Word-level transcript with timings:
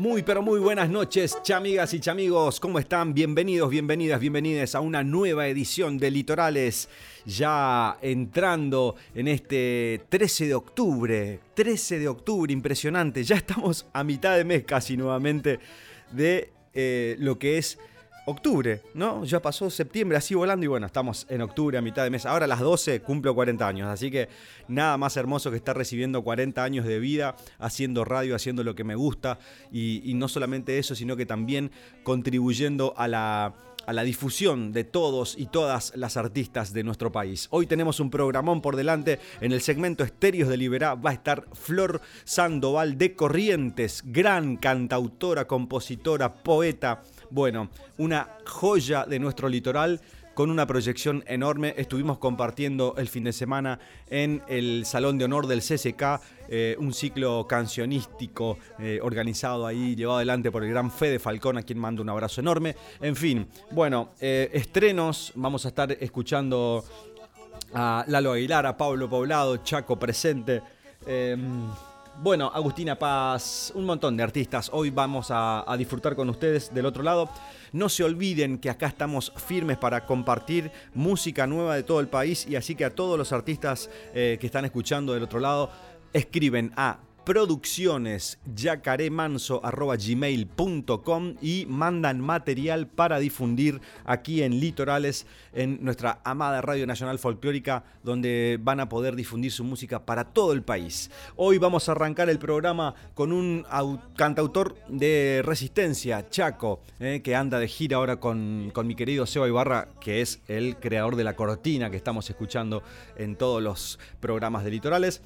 Muy 0.00 0.22
pero 0.22 0.40
muy 0.40 0.58
buenas 0.60 0.88
noches, 0.88 1.42
chamigas 1.42 1.92
y 1.92 2.00
chamigos, 2.00 2.58
¿cómo 2.58 2.78
están? 2.78 3.12
Bienvenidos, 3.12 3.68
bienvenidas, 3.68 4.18
bienvenidas 4.18 4.74
a 4.74 4.80
una 4.80 5.04
nueva 5.04 5.46
edición 5.46 5.98
de 5.98 6.10
Litorales, 6.10 6.88
ya 7.26 7.98
entrando 8.00 8.96
en 9.14 9.28
este 9.28 10.00
13 10.08 10.46
de 10.46 10.54
octubre, 10.54 11.40
13 11.52 11.98
de 11.98 12.08
octubre, 12.08 12.50
impresionante, 12.50 13.22
ya 13.24 13.36
estamos 13.36 13.88
a 13.92 14.02
mitad 14.02 14.38
de 14.38 14.44
mes 14.44 14.64
casi 14.64 14.96
nuevamente 14.96 15.60
de 16.10 16.50
eh, 16.72 17.16
lo 17.18 17.38
que 17.38 17.58
es 17.58 17.78
octubre, 18.26 18.82
¿no? 18.94 19.24
Ya 19.24 19.40
pasó 19.40 19.70
septiembre 19.70 20.18
así 20.18 20.34
volando 20.34 20.64
y 20.64 20.68
bueno, 20.68 20.86
estamos 20.86 21.26
en 21.28 21.42
octubre 21.42 21.78
a 21.78 21.82
mitad 21.82 22.04
de 22.04 22.10
mes. 22.10 22.26
Ahora 22.26 22.44
a 22.44 22.48
las 22.48 22.60
12 22.60 23.00
cumplo 23.00 23.34
40 23.34 23.66
años, 23.66 23.88
así 23.88 24.10
que 24.10 24.28
nada 24.68 24.96
más 24.96 25.16
hermoso 25.16 25.50
que 25.50 25.56
estar 25.56 25.76
recibiendo 25.76 26.22
40 26.22 26.62
años 26.62 26.86
de 26.86 26.98
vida 26.98 27.36
haciendo 27.58 28.04
radio, 28.04 28.34
haciendo 28.34 28.64
lo 28.64 28.74
que 28.74 28.84
me 28.84 28.94
gusta 28.94 29.38
y, 29.72 30.12
no 30.14 30.28
solamente 30.28 30.78
eso, 30.78 30.94
sino 30.94 31.16
que 31.16 31.24
también 31.24 31.70
contribuyendo 32.02 32.94
a 32.96 33.08
la 33.08 33.54
a 33.86 33.92
la 33.92 34.04
difusión 34.04 34.72
de 34.72 34.84
todos 34.84 35.34
y 35.36 35.46
todas 35.46 35.92
las 35.96 36.16
artistas 36.16 36.72
de 36.72 36.84
nuestro 36.84 37.10
país. 37.10 37.48
Hoy 37.50 37.66
tenemos 37.66 37.98
un 37.98 38.10
programón 38.10 38.60
por 38.60 38.76
delante. 38.76 39.18
En 39.40 39.52
el 39.52 39.62
segmento 39.62 40.04
Estéreos 40.04 40.48
de 40.48 40.58
Liberá 40.58 40.94
va 40.94 41.10
a 41.10 41.14
estar 41.14 41.46
Flor 41.54 42.00
Sandoval 42.24 42.98
de 42.98 43.16
Corrientes, 43.16 44.02
gran 44.04 44.58
cantautora, 44.58 45.46
compositora, 45.46 46.34
poeta, 46.34 47.02
bueno, 47.30 47.70
una 47.98 48.36
joya 48.44 49.04
de 49.04 49.18
nuestro 49.18 49.48
litoral 49.48 50.00
con 50.34 50.50
una 50.50 50.66
proyección 50.66 51.22
enorme. 51.26 51.74
Estuvimos 51.76 52.18
compartiendo 52.18 52.94
el 52.96 53.08
fin 53.08 53.24
de 53.24 53.32
semana 53.32 53.78
en 54.08 54.42
el 54.48 54.84
Salón 54.86 55.18
de 55.18 55.26
Honor 55.26 55.46
del 55.46 55.60
CCK, 55.60 56.20
eh, 56.48 56.76
un 56.78 56.94
ciclo 56.94 57.46
cancionístico 57.46 58.58
eh, 58.78 59.00
organizado 59.02 59.66
ahí, 59.66 59.94
llevado 59.94 60.18
adelante 60.18 60.50
por 60.50 60.64
el 60.64 60.70
gran 60.70 60.90
Fede 60.90 61.18
Falcón, 61.18 61.58
a 61.58 61.62
quien 61.62 61.78
mando 61.78 62.02
un 62.02 62.08
abrazo 62.08 62.40
enorme. 62.40 62.74
En 63.00 63.16
fin, 63.16 63.46
bueno, 63.72 64.12
eh, 64.20 64.50
estrenos, 64.52 65.32
vamos 65.34 65.64
a 65.66 65.68
estar 65.68 65.92
escuchando 65.92 66.84
a 67.74 68.04
Lalo 68.08 68.32
Aguilar, 68.32 68.66
a 68.66 68.76
Pablo 68.76 69.10
Poblado, 69.10 69.58
Chaco 69.58 69.98
presente. 69.98 70.62
Bueno, 72.22 72.50
Agustina 72.52 72.98
Paz, 72.98 73.72
un 73.74 73.86
montón 73.86 74.14
de 74.14 74.22
artistas. 74.22 74.68
Hoy 74.74 74.90
vamos 74.90 75.28
a, 75.30 75.64
disfrutar 75.78 76.14
con 76.14 76.28
ustedes 76.28 76.70
del 76.74 76.84
otro 76.84 77.02
lado. 77.02 77.30
No 77.72 77.88
se 77.88 78.04
olviden 78.04 78.58
que 78.58 78.68
acá 78.68 78.88
estamos 78.88 79.32
firmes 79.36 79.78
para 79.78 80.04
compartir 80.04 80.70
música 80.92 81.46
nueva 81.46 81.76
de 81.76 81.82
todo 81.82 81.98
el 81.98 82.08
país 82.08 82.46
y 82.46 82.56
así 82.56 82.74
que 82.74 82.84
a 82.84 82.94
todos 82.94 83.16
los 83.16 83.32
artistas 83.32 83.88
eh, 84.12 84.36
que 84.38 84.48
están 84.48 84.66
escuchando 84.66 85.14
del 85.14 85.22
otro 85.22 85.40
lado, 85.40 85.70
escriben 86.12 86.74
a 86.76 86.98
producciones 87.30 88.38
yacaremanso.gmail.com 88.56 91.34
y 91.40 91.64
mandan 91.68 92.20
material 92.20 92.88
para 92.88 93.20
difundir 93.20 93.80
aquí 94.04 94.42
en 94.42 94.58
Litorales, 94.58 95.28
en 95.52 95.78
nuestra 95.80 96.18
amada 96.24 96.60
Radio 96.60 96.88
Nacional 96.88 97.20
Folclórica, 97.20 97.84
donde 98.02 98.58
van 98.60 98.80
a 98.80 98.88
poder 98.88 99.14
difundir 99.14 99.52
su 99.52 99.62
música 99.62 100.04
para 100.04 100.24
todo 100.24 100.52
el 100.52 100.64
país. 100.64 101.08
Hoy 101.36 101.58
vamos 101.58 101.88
a 101.88 101.92
arrancar 101.92 102.28
el 102.30 102.40
programa 102.40 102.96
con 103.14 103.30
un 103.30 103.64
cantautor 104.16 104.74
de 104.88 105.42
Resistencia, 105.44 106.28
Chaco, 106.30 106.80
eh, 106.98 107.20
que 107.22 107.36
anda 107.36 107.60
de 107.60 107.68
gira 107.68 107.98
ahora 107.98 108.18
con, 108.18 108.72
con 108.74 108.88
mi 108.88 108.96
querido 108.96 109.24
Seba 109.24 109.46
Ibarra, 109.46 109.86
que 110.00 110.20
es 110.20 110.40
el 110.48 110.78
creador 110.78 111.14
de 111.14 111.22
la 111.22 111.36
cortina 111.36 111.90
que 111.90 111.96
estamos 111.96 112.28
escuchando 112.28 112.82
en 113.14 113.36
todos 113.36 113.62
los 113.62 114.00
programas 114.18 114.64
de 114.64 114.72
Litorales 114.72 115.22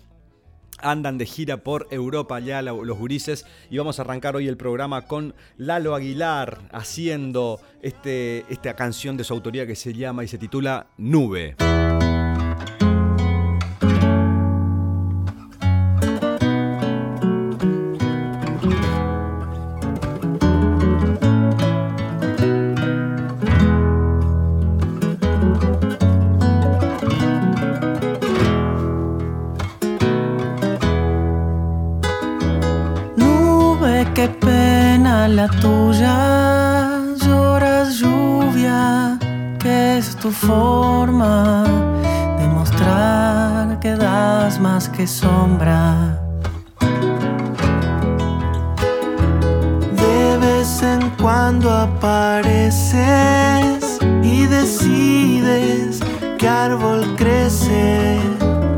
andan 0.78 1.18
de 1.18 1.26
gira 1.26 1.58
por 1.58 1.86
Europa 1.90 2.38
ya 2.40 2.62
los 2.62 2.98
gurises 2.98 3.46
y 3.70 3.78
vamos 3.78 3.98
a 3.98 4.02
arrancar 4.02 4.36
hoy 4.36 4.48
el 4.48 4.56
programa 4.56 5.02
con 5.02 5.34
Lalo 5.56 5.94
Aguilar 5.94 6.68
haciendo 6.72 7.60
este, 7.82 8.44
esta 8.48 8.74
canción 8.74 9.16
de 9.16 9.24
su 9.24 9.34
autoría 9.34 9.66
que 9.66 9.76
se 9.76 9.92
llama 9.92 10.24
y 10.24 10.28
se 10.28 10.38
titula 10.38 10.86
Nube. 10.96 11.56
La 35.34 35.48
tuya, 35.48 37.00
lloras 37.16 37.98
lluvia, 37.98 39.18
que 39.58 39.98
es 39.98 40.14
tu 40.16 40.30
forma 40.30 41.64
de 42.38 42.46
mostrar 42.46 43.80
que 43.80 43.96
das 43.96 44.60
más 44.60 44.88
que 44.88 45.06
sombra. 45.08 46.20
De 50.02 50.38
vez 50.38 50.82
en 50.82 51.10
cuando 51.20 51.68
apareces 51.72 52.94
y 54.22 54.46
decides 54.46 56.00
que 56.38 56.48
árbol 56.48 57.14
crece, 57.16 58.20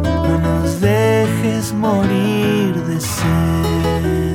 no 0.03 0.39
nos 0.39 0.81
dejes 0.81 1.75
morir 1.75 2.75
de 2.87 3.01
sed. 3.01 4.26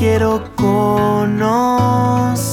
Quiero 0.00 0.42
conocer. 0.56 2.49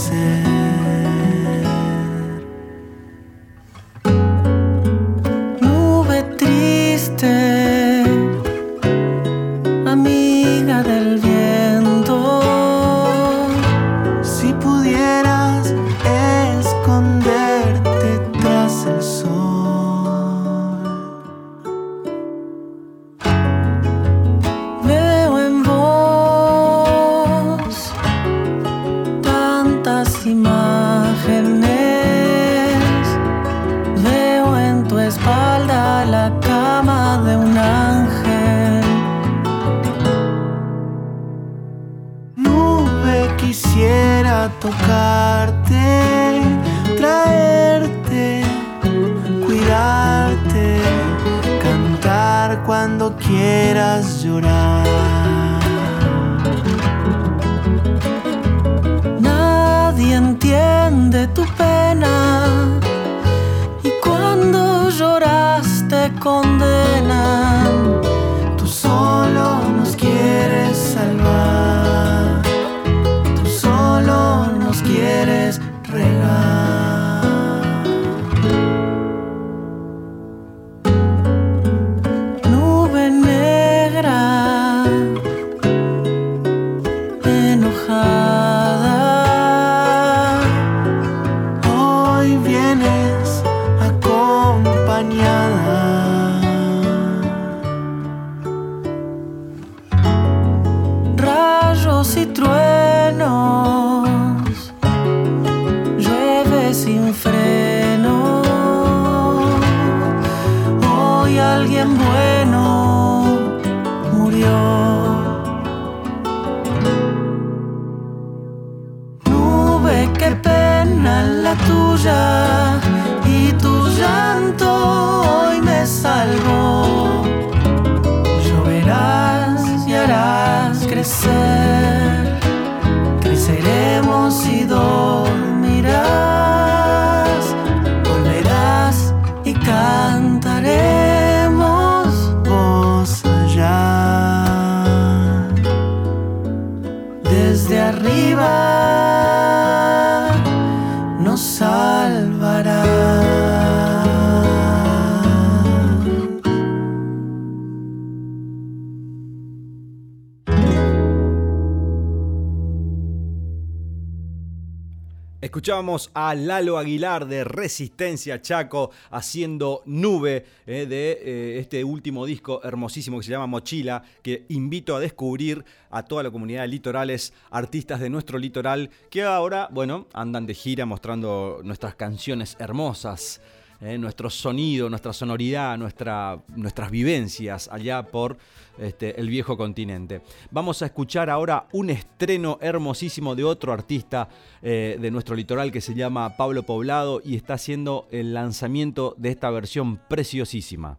Escuchábamos 165.58 166.12
a 166.14 166.36
Lalo 166.36 166.78
Aguilar 166.78 167.26
de 167.26 167.44
Resistencia 167.44 168.40
Chaco 168.44 168.92
haciendo 169.10 169.82
nube 169.88 170.46
eh, 170.68 170.86
de 170.86 171.14
eh, 171.14 171.60
este 171.60 171.84
último 171.84 172.28
disco 172.28 172.62
hermosísimo 172.64 173.18
que 173.18 173.24
se 173.24 173.32
llama 173.32 173.48
Mochila, 173.48 174.04
que 174.22 174.46
invito 174.50 174.96
a 174.96 175.00
descubrir 175.00 175.66
a 175.90 176.04
toda 176.04 176.22
la 176.22 176.30
comunidad 176.30 176.62
de 176.62 176.68
litorales, 176.68 177.34
artistas 177.50 178.00
de 178.00 178.12
nuestro 178.12 178.38
litoral, 178.38 178.92
que 179.10 179.24
ahora, 179.24 179.68
bueno, 179.72 180.06
andan 180.14 180.46
de 180.46 180.54
gira 180.54 180.86
mostrando 180.86 181.62
nuestras 181.64 181.96
canciones 181.96 182.56
hermosas. 182.60 183.42
Eh, 183.80 183.96
nuestro 184.00 184.28
sonido, 184.32 184.90
nuestra 184.90 185.14
sonoridad, 185.14 185.78
nuestra, 185.78 186.40
nuestras 186.56 186.90
vivencias 186.90 187.70
allá 187.72 188.02
por 188.02 188.36
este, 188.80 189.20
el 189.20 189.30
viejo 189.30 189.56
continente. 189.56 190.22
Vamos 190.50 190.82
a 190.82 190.88
escuchar 190.88 191.30
ahora 191.30 191.68
un 191.74 191.92
estreno 191.92 192.58
hermosísimo 192.60 193.36
de 193.36 193.44
otro 193.44 193.72
artista 193.72 194.30
eh, 194.64 194.98
de 195.00 195.12
nuestro 195.12 195.36
litoral 195.36 195.72
que 195.72 195.82
se 195.82 195.94
llama 195.94 196.38
Pablo 196.38 196.64
Poblado 196.64 197.22
y 197.24 197.36
está 197.36 197.54
haciendo 197.54 198.08
el 198.10 198.34
lanzamiento 198.34 199.14
de 199.20 199.30
esta 199.30 199.52
versión 199.52 199.98
preciosísima. 200.08 200.98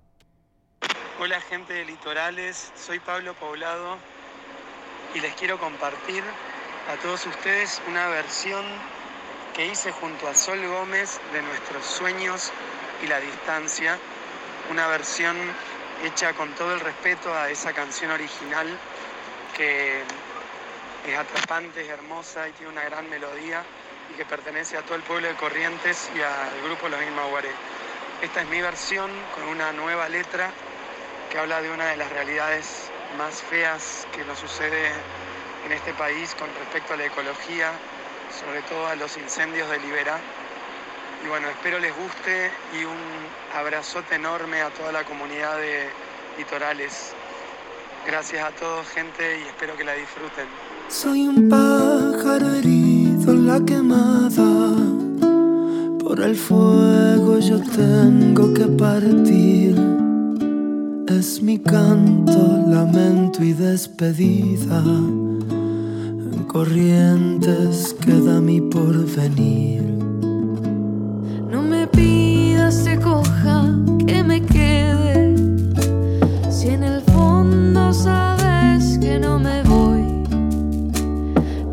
Hola 1.21 1.41
gente 1.41 1.73
de 1.73 1.85
Litorales, 1.85 2.73
soy 2.77 3.01
Pablo 3.01 3.35
Poblado 3.35 3.97
y 5.17 5.21
les 5.21 5.35
quiero 5.35 5.59
compartir 5.59 6.23
a 6.89 7.03
todos 7.03 7.27
ustedes 7.27 7.83
una 7.89 8.07
versión 8.07 8.65
que 9.59 9.67
hice 9.67 9.91
junto 9.91 10.29
a 10.29 10.37
Sol 10.37 10.65
Gómez 10.69 11.19
de 11.33 11.43
Nuestros 11.43 11.85
Sueños 11.85 12.53
y 13.03 13.09
la 13.09 13.19
Distancia, 13.19 13.99
una 14.71 14.87
versión 14.87 15.37
hecha 16.05 16.33
con 16.35 16.55
todo 16.55 16.75
el 16.75 16.79
respeto 16.79 17.35
a 17.35 17.51
esa 17.51 17.73
canción 17.73 18.13
original 18.13 18.69
que 19.57 20.01
es 21.09 21.19
atrapante, 21.19 21.81
es 21.81 21.89
hermosa 21.89 22.49
y 22.49 22.53
tiene 22.53 22.71
una 22.71 22.85
gran 22.85 23.11
melodía 23.11 23.65
y 24.13 24.17
que 24.17 24.25
pertenece 24.25 24.77
a 24.77 24.83
todo 24.83 24.95
el 24.95 25.03
pueblo 25.03 25.27
de 25.27 25.35
Corrientes 25.35 26.09
y 26.15 26.21
al 26.21 26.63
grupo 26.63 26.89
Los 26.89 27.01
Guaré. 27.29 27.51
Esta 28.23 28.43
es 28.43 28.47
mi 28.47 28.61
versión 28.61 29.11
con 29.35 29.49
una 29.49 29.73
nueva 29.73 30.09
letra 30.09 30.53
que 31.33 31.39
habla 31.41 31.61
de 31.61 31.73
una 31.73 31.87
de 31.87 31.97
las 31.97 32.09
realidades 32.11 32.93
más 33.19 33.43
feas 33.43 34.07
que 34.15 34.25
nos 34.25 34.39
sucede 34.39 34.93
en 35.67 35.73
este 35.73 35.93
país 35.95 36.37
con 36.37 36.49
respecto 36.61 36.95
a 36.95 36.97
la 36.97 37.07
ecología, 37.07 37.73
sobre 38.31 38.63
todo 38.63 38.87
a 38.87 38.97
los 38.97 39.17
incendios 39.17 39.69
de 39.71 39.79
Liberá 39.81 40.19
y 41.25 41.29
bueno, 41.29 41.49
espero 41.49 41.79
les 41.81 41.93
guste 41.97 42.51
y 42.79 42.85
un 42.85 42.97
abrazote 43.59 44.15
enorme 44.15 44.61
a 44.61 44.71
toda 44.71 44.93
la 44.93 45.05
comunidad 45.05 45.57
de 45.57 45.89
litorales. 46.39 47.13
Gracias 48.07 48.45
a 48.45 48.51
todos, 48.53 48.87
gente, 48.89 49.41
y 49.41 49.49
espero 49.49 49.77
que 49.77 49.85
la 49.85 49.95
disfruten. 49.95 50.47
Soy 50.89 51.27
un 51.27 51.49
pájaro 51.49 52.55
herido 52.55 53.33
en 53.33 53.47
la 53.47 53.61
quemada. 53.65 54.77
Por 55.99 56.21
el 56.21 56.37
fuego 56.37 57.39
yo 57.41 57.61
tengo 57.63 58.55
que 58.55 58.67
partir. 58.67 59.77
Es 61.09 61.43
mi 61.43 61.59
canto, 61.59 62.65
lamento 62.69 63.43
y 63.43 63.53
despedida. 63.55 64.83
En 66.59 66.65
corrientes 66.65 67.95
queda 68.01 68.41
mi 68.41 68.61
porvenir 68.61 69.85
se 72.73 72.99
coja, 72.99 73.75
que 74.07 74.25
me 74.25 74.43
quede. 74.43 75.37
Si 76.51 76.71
en 76.71 76.83
el 76.83 77.01
fondo 77.03 77.93
sabes 77.93 78.99
que 78.99 79.21
no 79.21 79.39
me 79.39 79.63
voy, 79.63 80.03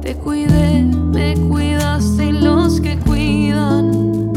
te 0.04 0.14
cuidé, 0.14 0.84
me 0.84 1.34
cuidaste 1.50 2.26
y 2.26 2.32
los 2.34 2.80
que 2.80 3.00
cuidan 3.00 4.32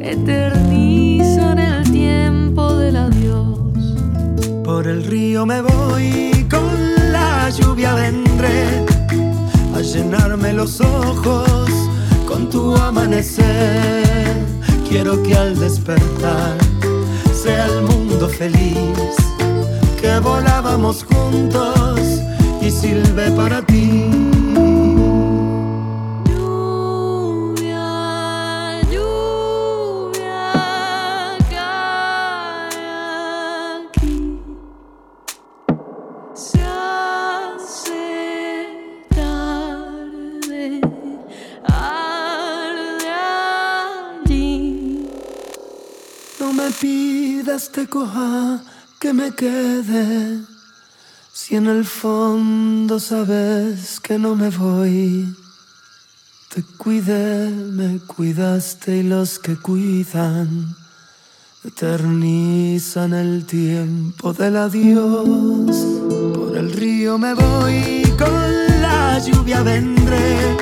eternizan 0.00 1.58
el 1.58 1.90
tiempo 1.92 2.74
del 2.76 2.96
adiós. 2.96 3.58
Por 4.64 4.88
el 4.88 5.04
río 5.04 5.44
me 5.44 5.60
voy, 5.60 6.46
con 6.50 7.12
la 7.12 7.50
lluvia 7.50 7.94
vendré 7.94 8.95
llenarme 9.96 10.52
los 10.52 10.80
ojos 10.80 11.70
con 12.28 12.50
tu 12.50 12.76
amanecer 12.76 14.04
Quiero 14.88 15.22
que 15.22 15.34
al 15.34 15.58
despertar 15.58 16.56
sea 17.32 17.66
el 17.66 17.82
mundo 17.82 18.28
feliz, 18.28 19.16
que 20.00 20.18
volábamos 20.20 21.04
juntos 21.04 22.00
y 22.62 22.70
sirve 22.70 23.30
para 23.32 23.62
ti. 23.62 23.95
Te 47.72 47.86
coja, 47.86 48.60
que 48.98 49.12
me 49.12 49.30
quede. 49.32 50.40
Si 51.32 51.54
en 51.54 51.66
el 51.68 51.84
fondo 51.84 52.98
sabes 52.98 54.00
que 54.00 54.18
no 54.18 54.34
me 54.34 54.50
voy, 54.50 55.32
te 56.52 56.64
cuidé, 56.76 57.50
me 57.50 58.00
cuidaste 58.00 58.98
y 58.98 59.02
los 59.04 59.38
que 59.38 59.56
cuidan 59.56 60.74
eternizan 61.64 63.14
el 63.14 63.46
tiempo 63.46 64.32
del 64.32 64.56
adiós. 64.56 65.76
Por 66.34 66.56
el 66.56 66.72
río 66.72 67.16
me 67.16 67.34
voy, 67.34 68.02
con 68.18 68.82
la 68.82 69.20
lluvia 69.20 69.62
vendré 69.62 70.56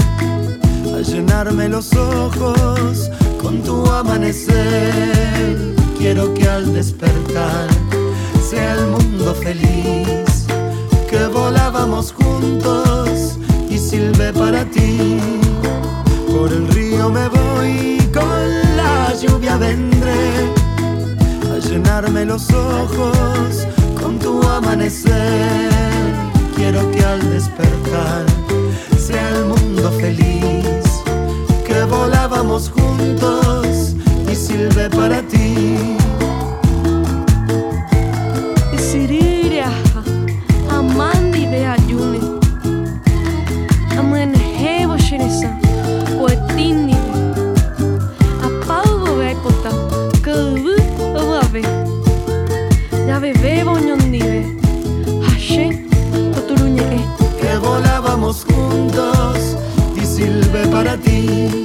a 0.95 1.01
llenarme 1.01 1.69
los 1.69 1.95
ojos 1.95 3.11
con 3.41 3.63
tu 3.63 3.87
amanecer 3.87 5.75
quiero 5.99 6.33
que 6.35 6.49
al 6.49 6.73
despertar 6.73 7.69
sea 8.49 8.75
el 8.75 8.87
mundo 8.89 9.35
feliz, 9.35 10.47
que 11.09 11.27
volábamos 11.27 12.13
juntos 12.13 13.39
y 13.71 13.79
silbe 13.79 14.33
para 14.33 14.65
ti. 14.65 15.19
Por 16.31 16.53
el 16.53 16.69
río 16.69 17.11
me 17.11 17.29
voy, 17.29 17.99
con 18.13 18.77
la 18.77 19.15
lluvia 19.15 19.57
vendré 19.57 20.53
a 21.53 21.59
llenarme 21.59 22.25
los 22.25 22.51
ojos 22.51 23.67
con 24.01 24.19
tu 24.19 24.43
amanecer. 24.43 25.71
Quiero 26.57 26.91
que 26.91 27.05
al 27.05 27.21
despertar 27.31 28.25
sea 28.99 29.29
el 29.31 29.45
mundo 29.47 29.91
feliz, 29.93 31.03
que 31.67 31.83
volábamos 31.85 32.71
juntos 32.71 33.95
y 34.31 34.35
silbe 34.35 34.89
para 34.91 35.19
ti. 35.19 35.24
Para 60.75 60.97
ti. 60.97 61.64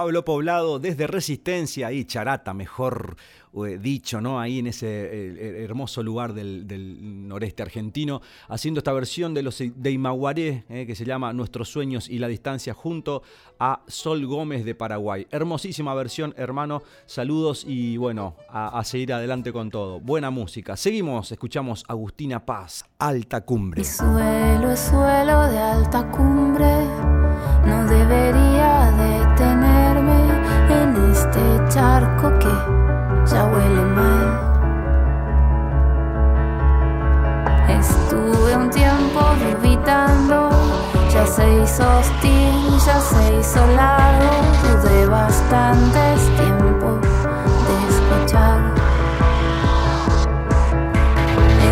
Pablo 0.00 0.24
Poblado 0.24 0.78
desde 0.78 1.06
Resistencia 1.06 1.92
y 1.92 2.06
Charata, 2.06 2.54
mejor 2.54 3.18
eh, 3.52 3.78
dicho, 3.78 4.22
¿no? 4.22 4.40
Ahí 4.40 4.60
en 4.60 4.68
ese 4.68 4.86
eh, 4.88 5.62
hermoso 5.62 6.02
lugar 6.02 6.32
del, 6.32 7.28
noreste 7.28 7.62
argentino, 7.62 8.22
haciendo 8.48 8.78
esta 8.78 8.94
versión 8.94 9.34
de 9.34 9.42
los 9.42 9.58
de 9.58 9.90
Imaguaré, 9.90 10.64
eh, 10.70 10.86
que 10.86 10.94
se 10.94 11.04
llama 11.04 11.34
Nuestros 11.34 11.68
sueños 11.68 12.08
y 12.08 12.18
la 12.18 12.28
distancia, 12.28 12.72
junto 12.72 13.22
a 13.58 13.82
Sol 13.88 14.24
Gómez 14.24 14.64
de 14.64 14.74
Paraguay. 14.74 15.26
Hermosísima 15.30 15.92
versión, 15.92 16.32
hermano. 16.38 16.82
Saludos 17.04 17.66
y 17.68 17.98
bueno, 17.98 18.36
a, 18.48 18.82
seguir 18.84 19.12
adelante 19.12 19.52
con 19.52 19.68
todo. 19.68 20.00
Buena 20.00 20.30
música. 20.30 20.78
Seguimos, 20.78 21.30
escuchamos 21.30 21.84
Agustina 21.88 22.46
Paz, 22.46 22.86
Alta 22.98 23.42
Cumbre. 23.42 23.84
Suelo 23.84 24.70
es 24.70 24.80
suelo 24.80 25.42
de 25.50 25.58
alta 25.58 26.10
cumbre, 26.10 26.86
no 27.66 27.84
debería 27.84 28.49
charco 31.70 32.36
que 32.40 32.52
ya 33.30 33.44
huele 33.44 33.84
mal. 33.96 34.28
Estuve 37.68 38.56
un 38.56 38.68
tiempo 38.70 39.20
orbitando, 39.20 40.50
ya 41.12 41.24
se 41.26 41.62
hizo 41.62 41.84
hostil, 41.98 42.78
ya 42.84 43.00
se 43.00 43.38
hizo 43.38 43.64
largo, 43.76 44.30
tuve 44.62 45.06
bastantes 45.06 46.20
tiempo 46.36 46.98
de 47.66 47.74
escuchar. 47.88 48.58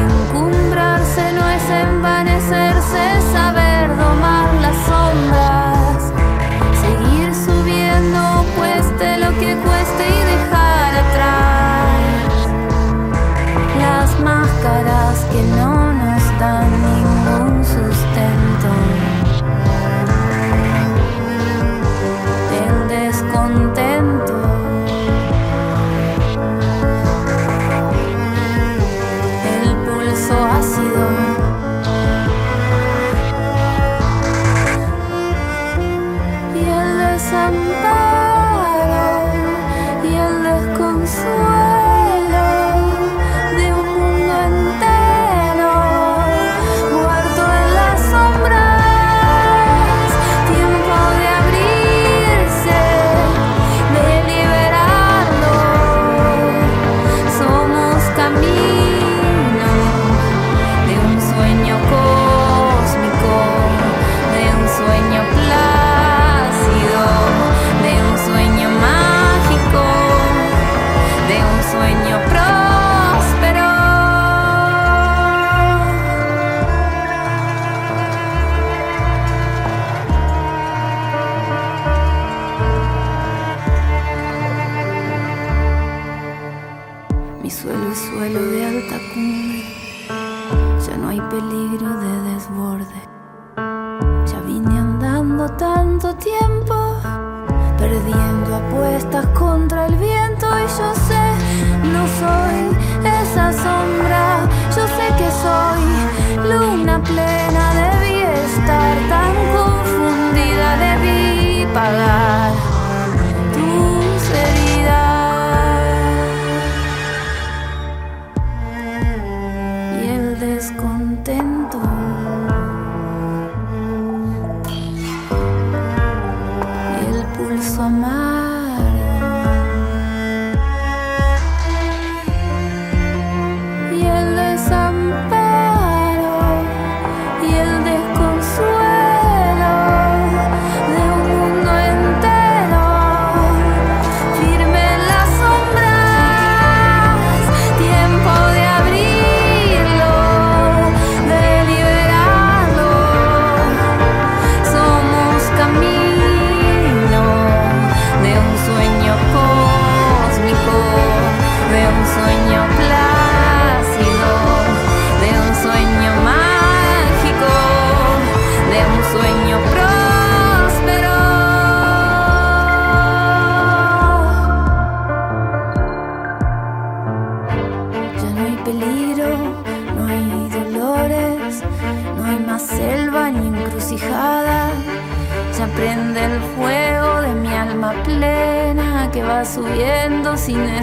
Encumbrarse 0.00 1.32
no 1.32 1.48
es 1.48 1.70
envanecerse, 1.70 3.17
que 9.38 9.54
cueste 9.56 10.17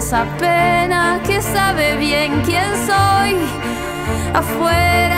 esa 0.06 0.24
pena 0.38 1.20
que 1.26 1.42
sabe 1.42 1.96
bien 1.96 2.40
quién 2.44 2.70
soy 2.86 3.34
afuera. 4.32 5.15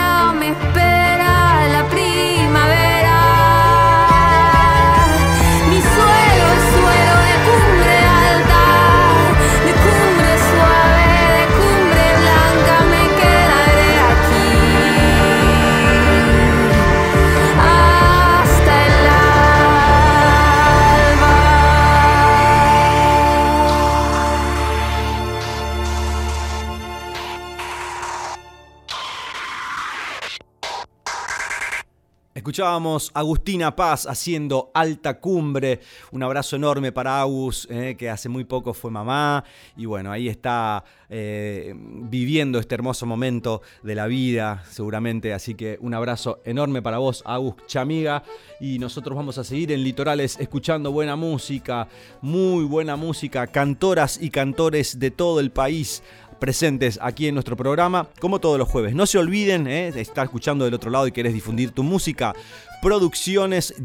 Agustina 33.13 33.75
Paz 33.75 34.05
haciendo 34.05 34.69
Alta 34.73 35.19
Cumbre. 35.19 35.79
Un 36.11 36.21
abrazo 36.21 36.55
enorme 36.55 36.91
para 36.91 37.19
Agus, 37.19 37.67
eh, 37.71 37.95
que 37.97 38.09
hace 38.09 38.29
muy 38.29 38.43
poco 38.43 38.73
fue 38.73 38.91
mamá. 38.91 39.43
Y 39.75 39.85
bueno, 39.85 40.11
ahí 40.11 40.27
está 40.27 40.83
eh, 41.09 41.73
viviendo 41.75 42.59
este 42.59 42.75
hermoso 42.75 43.05
momento 43.05 43.61
de 43.81 43.95
la 43.95 44.05
vida, 44.05 44.63
seguramente. 44.69 45.33
Así 45.33 45.55
que 45.55 45.77
un 45.81 45.93
abrazo 45.93 46.41
enorme 46.45 46.81
para 46.81 46.99
vos, 46.99 47.23
Agus 47.25 47.55
Chamiga. 47.65 48.23
Y 48.59 48.77
nosotros 48.77 49.15
vamos 49.15 49.37
a 49.39 49.43
seguir 49.43 49.71
en 49.71 49.83
Litorales 49.83 50.37
escuchando 50.39 50.91
buena 50.91 51.15
música, 51.15 51.87
muy 52.21 52.65
buena 52.65 52.95
música, 52.95 53.47
cantoras 53.47 54.21
y 54.21 54.29
cantores 54.29 54.99
de 54.99 55.09
todo 55.09 55.39
el 55.39 55.51
país 55.51 56.03
presentes 56.39 56.97
aquí 57.01 57.27
en 57.27 57.35
nuestro 57.35 57.55
programa, 57.55 58.07
como 58.19 58.39
todos 58.39 58.57
los 58.57 58.67
jueves. 58.67 58.95
No 58.95 59.05
se 59.05 59.17
olviden 59.17 59.67
¿eh? 59.67 59.89
estar 59.95 60.25
escuchando 60.25 60.65
del 60.65 60.73
otro 60.73 60.89
lado 60.89 61.05
y 61.07 61.11
querés 61.11 61.33
difundir 61.33 61.71
tu 61.71 61.83
música. 61.83 62.33
Producciones 62.81 63.75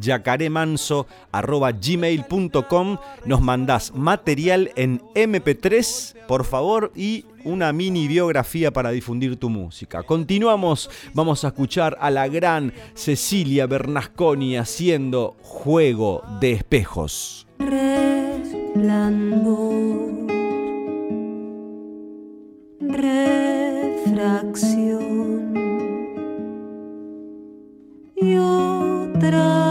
gmail.com 1.82 2.98
Nos 3.24 3.40
mandás 3.40 3.92
material 3.94 4.70
en 4.76 5.00
MP3, 5.14 6.14
por 6.28 6.44
favor, 6.44 6.92
y 6.94 7.26
una 7.44 7.72
mini 7.72 8.06
biografía 8.08 8.72
para 8.72 8.90
difundir 8.90 9.36
tu 9.36 9.50
música. 9.50 10.02
Continuamos, 10.02 10.88
vamos 11.12 11.44
a 11.44 11.48
escuchar 11.48 11.96
a 12.00 12.10
la 12.10 12.28
gran 12.28 12.72
Cecilia 12.94 13.66
Bernasconi 13.66 14.56
haciendo 14.56 15.36
Juego 15.42 16.22
de 16.40 16.52
Espejos. 16.52 17.46
Refracción 22.94 24.54
y 28.14 28.36
otra 28.36 29.63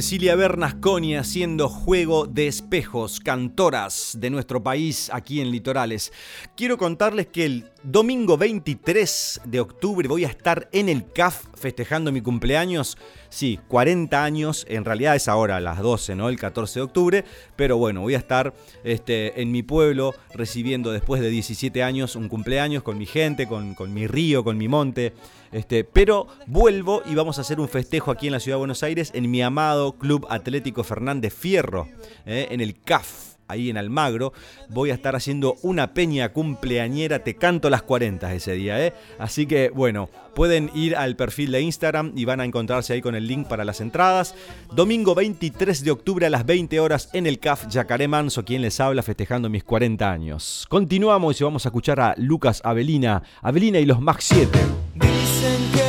Cecilia 0.00 0.36
Bernasconi 0.36 1.16
haciendo 1.16 1.68
juego 1.68 2.28
de 2.28 2.46
espejos, 2.46 3.18
cantoras 3.18 4.12
de 4.20 4.30
nuestro 4.30 4.62
país 4.62 5.10
aquí 5.12 5.40
en 5.40 5.50
Litorales. 5.50 6.12
Quiero 6.56 6.78
contarles 6.78 7.26
que 7.26 7.46
el 7.46 7.64
domingo 7.90 8.36
23 8.36 9.40
de 9.46 9.60
octubre 9.60 10.06
voy 10.08 10.26
a 10.26 10.28
estar 10.28 10.68
en 10.72 10.90
el 10.90 11.10
CAF 11.10 11.46
festejando 11.54 12.12
mi 12.12 12.20
cumpleaños. 12.20 12.98
Sí, 13.30 13.58
40 13.68 14.22
años, 14.22 14.66
en 14.68 14.84
realidad 14.84 15.16
es 15.16 15.26
ahora 15.26 15.58
las 15.58 15.78
12, 15.78 16.14
¿no? 16.14 16.28
El 16.28 16.38
14 16.38 16.80
de 16.80 16.84
octubre, 16.84 17.24
pero 17.56 17.78
bueno, 17.78 18.02
voy 18.02 18.14
a 18.14 18.18
estar 18.18 18.52
este, 18.84 19.40
en 19.40 19.52
mi 19.52 19.62
pueblo 19.62 20.14
recibiendo 20.34 20.92
después 20.92 21.22
de 21.22 21.30
17 21.30 21.82
años 21.82 22.14
un 22.14 22.28
cumpleaños 22.28 22.82
con 22.82 22.98
mi 22.98 23.06
gente, 23.06 23.46
con, 23.46 23.74
con 23.74 23.94
mi 23.94 24.06
río, 24.06 24.44
con 24.44 24.58
mi 24.58 24.68
monte. 24.68 25.14
Este, 25.50 25.82
pero 25.82 26.26
vuelvo 26.46 27.02
y 27.06 27.14
vamos 27.14 27.38
a 27.38 27.40
hacer 27.40 27.58
un 27.58 27.70
festejo 27.70 28.10
aquí 28.10 28.26
en 28.26 28.34
la 28.34 28.40
ciudad 28.40 28.56
de 28.56 28.60
Buenos 28.60 28.82
Aires 28.82 29.12
en 29.14 29.30
mi 29.30 29.40
amado 29.40 29.92
Club 29.92 30.26
Atlético 30.28 30.84
Fernández 30.84 31.32
Fierro, 31.34 31.88
eh, 32.26 32.48
en 32.50 32.60
el 32.60 32.78
CAF 32.82 33.27
ahí 33.48 33.70
en 33.70 33.78
Almagro, 33.78 34.32
voy 34.68 34.90
a 34.90 34.94
estar 34.94 35.16
haciendo 35.16 35.56
una 35.62 35.94
peña 35.94 36.32
cumpleañera, 36.32 37.24
te 37.24 37.34
canto 37.34 37.70
las 37.70 37.82
40 37.82 38.32
ese 38.34 38.52
día, 38.52 38.84
¿eh? 38.84 38.92
Así 39.18 39.46
que 39.46 39.70
bueno, 39.70 40.08
pueden 40.34 40.70
ir 40.74 40.94
al 40.94 41.16
perfil 41.16 41.50
de 41.50 41.60
Instagram 41.62 42.12
y 42.14 42.24
van 42.24 42.40
a 42.40 42.44
encontrarse 42.44 42.92
ahí 42.92 43.02
con 43.02 43.14
el 43.14 43.26
link 43.26 43.48
para 43.48 43.64
las 43.64 43.80
entradas. 43.80 44.34
Domingo 44.72 45.14
23 45.14 45.82
de 45.82 45.90
octubre 45.90 46.26
a 46.26 46.30
las 46.30 46.46
20 46.46 46.78
horas 46.78 47.08
en 47.12 47.26
el 47.26 47.38
CAF 47.38 47.66
Yacaré 47.68 48.06
Manso, 48.06 48.44
quien 48.44 48.62
les 48.62 48.78
habla 48.78 49.02
festejando 49.02 49.48
mis 49.48 49.64
40 49.64 50.10
años. 50.10 50.66
Continuamos 50.68 51.40
y 51.40 51.44
vamos 51.44 51.66
a 51.66 51.70
escuchar 51.70 52.00
a 52.00 52.14
Lucas 52.16 52.60
Avelina, 52.64 53.22
Avelina 53.42 53.78
y 53.78 53.86
los 53.86 54.00
Max 54.00 54.26
7. 54.28 54.58
Dicen 54.94 55.70
que 55.74 55.87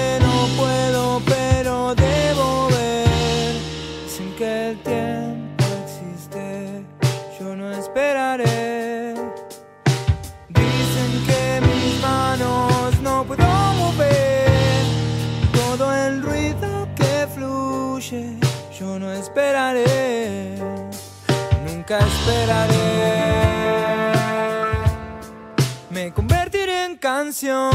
canción 27.29 27.69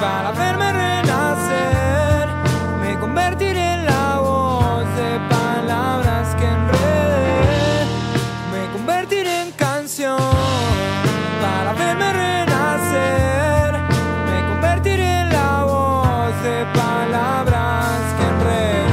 para 0.00 0.32
verme 0.32 0.72
renacer. 0.72 2.28
Me 2.80 2.98
convertiré 2.98 3.74
en 3.74 3.84
la 3.84 4.20
voz 4.20 4.86
de 4.96 5.20
palabras 5.28 6.34
que 6.34 6.46
enredé. 6.46 7.84
Me 8.50 8.72
convertiré 8.72 9.42
en 9.42 9.50
canción 9.52 10.16
para 11.42 11.74
verme 11.74 12.10
renacer. 12.10 13.74
Me 14.30 14.48
convertiré 14.48 15.20
en 15.24 15.28
la 15.28 15.64
voz 15.64 16.42
de 16.42 16.64
palabras 16.72 18.00
que 18.16 18.24
enredé. 18.32 18.86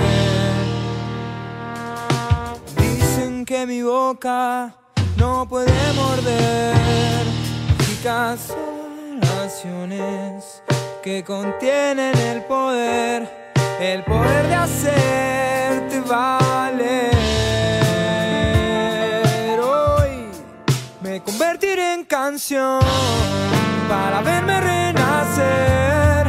Dicen 2.76 3.46
que 3.46 3.66
mi 3.66 3.82
boca 3.84 4.76
no 5.16 5.48
puede 5.48 5.94
morder 5.94 6.76
mágicas 8.06 8.65
que 11.06 11.24
contienen 11.24 12.18
el 12.18 12.42
poder, 12.46 13.54
el 13.80 14.04
poder 14.04 14.48
de 14.48 14.56
hacerte 14.56 16.00
valer. 16.02 17.12
Hoy 19.60 20.26
me 21.02 21.22
convertiré 21.22 21.94
en 21.94 22.06
canción 22.06 22.80
para 23.88 24.22
verme 24.22 24.60
renacer. 24.60 26.25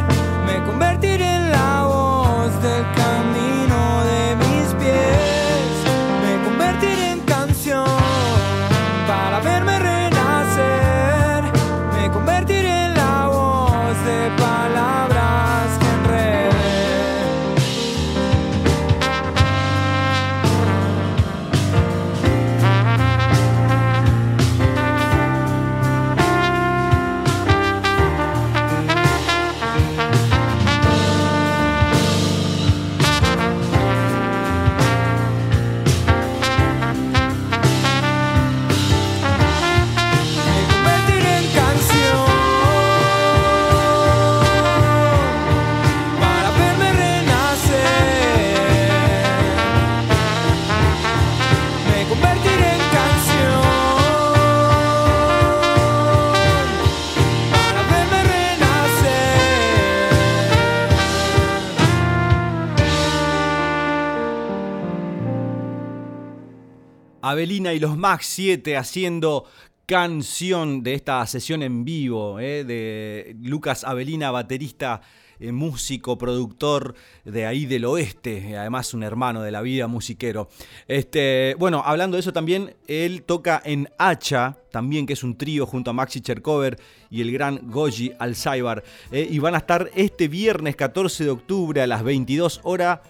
Avelina 67.37 67.71
y 67.71 67.79
los 67.79 67.95
Max 67.95 68.25
7 68.31 68.77
haciendo 68.77 69.45
canción 69.85 70.81
de 70.81 70.95
esta 70.95 71.23
sesión 71.27 71.61
en 71.61 71.85
vivo 71.85 72.39
eh, 72.39 72.63
de 72.63 73.35
Lucas 73.43 73.83
Avelina, 73.83 74.31
baterista, 74.31 75.01
eh, 75.39 75.51
músico, 75.51 76.17
productor 76.17 76.95
de 77.25 77.45
ahí 77.45 77.67
del 77.67 77.85
oeste, 77.85 78.57
además 78.57 78.95
un 78.95 79.03
hermano 79.03 79.43
de 79.43 79.51
la 79.51 79.61
vida 79.61 79.85
musiquero. 79.85 80.49
Este, 80.87 81.55
bueno, 81.59 81.83
hablando 81.85 82.17
de 82.17 82.21
eso 82.21 82.33
también, 82.33 82.73
él 82.87 83.21
toca 83.21 83.61
en 83.63 83.87
Hacha, 83.99 84.57
también 84.71 85.05
que 85.05 85.13
es 85.13 85.21
un 85.23 85.37
trío 85.37 85.67
junto 85.67 85.91
a 85.91 85.93
Maxi 85.93 86.21
Cherkover 86.21 86.79
y 87.11 87.21
el 87.21 87.31
gran 87.31 87.69
Goji 87.69 88.13
Alzaibar, 88.17 88.83
eh, 89.11 89.27
y 89.29 89.37
van 89.37 89.53
a 89.53 89.59
estar 89.59 89.91
este 89.93 90.27
viernes 90.27 90.75
14 90.75 91.25
de 91.25 91.29
octubre 91.29 91.83
a 91.83 91.85
las 91.85 92.01
22 92.03 92.61
horas 92.63 93.01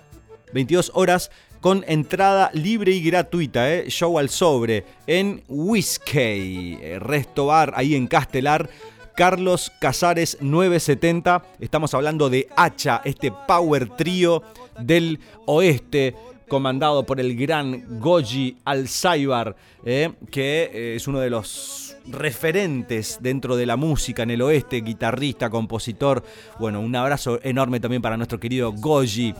22 0.53 0.91
horas 0.93 1.31
con 1.67 1.83
entrada 1.85 2.49
libre 2.53 2.93
y 2.93 3.03
gratuita, 3.03 3.69
¿eh? 3.73 3.89
show 3.89 4.17
al 4.17 4.29
sobre, 4.29 4.85
en 5.05 5.43
Whiskey, 5.49 6.79
eh, 6.81 6.97
Resto 6.97 7.47
Bar, 7.47 7.73
ahí 7.75 7.93
en 7.93 8.07
Castelar. 8.07 8.69
Carlos 9.17 9.69
Casares 9.81 10.37
970, 10.39 11.43
estamos 11.59 11.93
hablando 11.93 12.29
de 12.29 12.47
Hacha, 12.55 13.01
este 13.03 13.33
power 13.45 13.89
trío 13.97 14.43
del 14.79 15.19
oeste, 15.45 16.15
comandado 16.47 17.05
por 17.05 17.19
el 17.19 17.35
gran 17.35 17.99
Goji 17.99 18.55
Alzaibar, 18.63 19.57
¿eh? 19.83 20.13
que 20.31 20.95
es 20.95 21.05
uno 21.05 21.19
de 21.19 21.29
los 21.29 21.97
referentes 22.09 23.17
dentro 23.19 23.57
de 23.57 23.65
la 23.65 23.75
música 23.75 24.23
en 24.23 24.31
el 24.31 24.41
oeste, 24.41 24.79
guitarrista, 24.79 25.49
compositor. 25.49 26.23
Bueno, 26.61 26.79
un 26.79 26.95
abrazo 26.95 27.41
enorme 27.43 27.81
también 27.81 28.01
para 28.01 28.15
nuestro 28.15 28.39
querido 28.39 28.71
Goji 28.71 29.35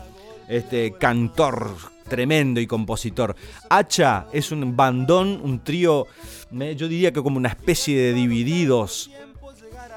este 0.46 0.92
cantor 0.92 1.97
tremendo 2.08 2.60
y 2.60 2.66
compositor. 2.66 3.36
Hacha 3.70 4.26
es 4.32 4.50
un 4.50 4.76
bandón, 4.76 5.40
un 5.42 5.62
trío, 5.62 6.06
yo 6.50 6.88
diría 6.88 7.12
que 7.12 7.22
como 7.22 7.36
una 7.36 7.50
especie 7.50 7.98
de 7.98 8.12
divididos, 8.14 9.10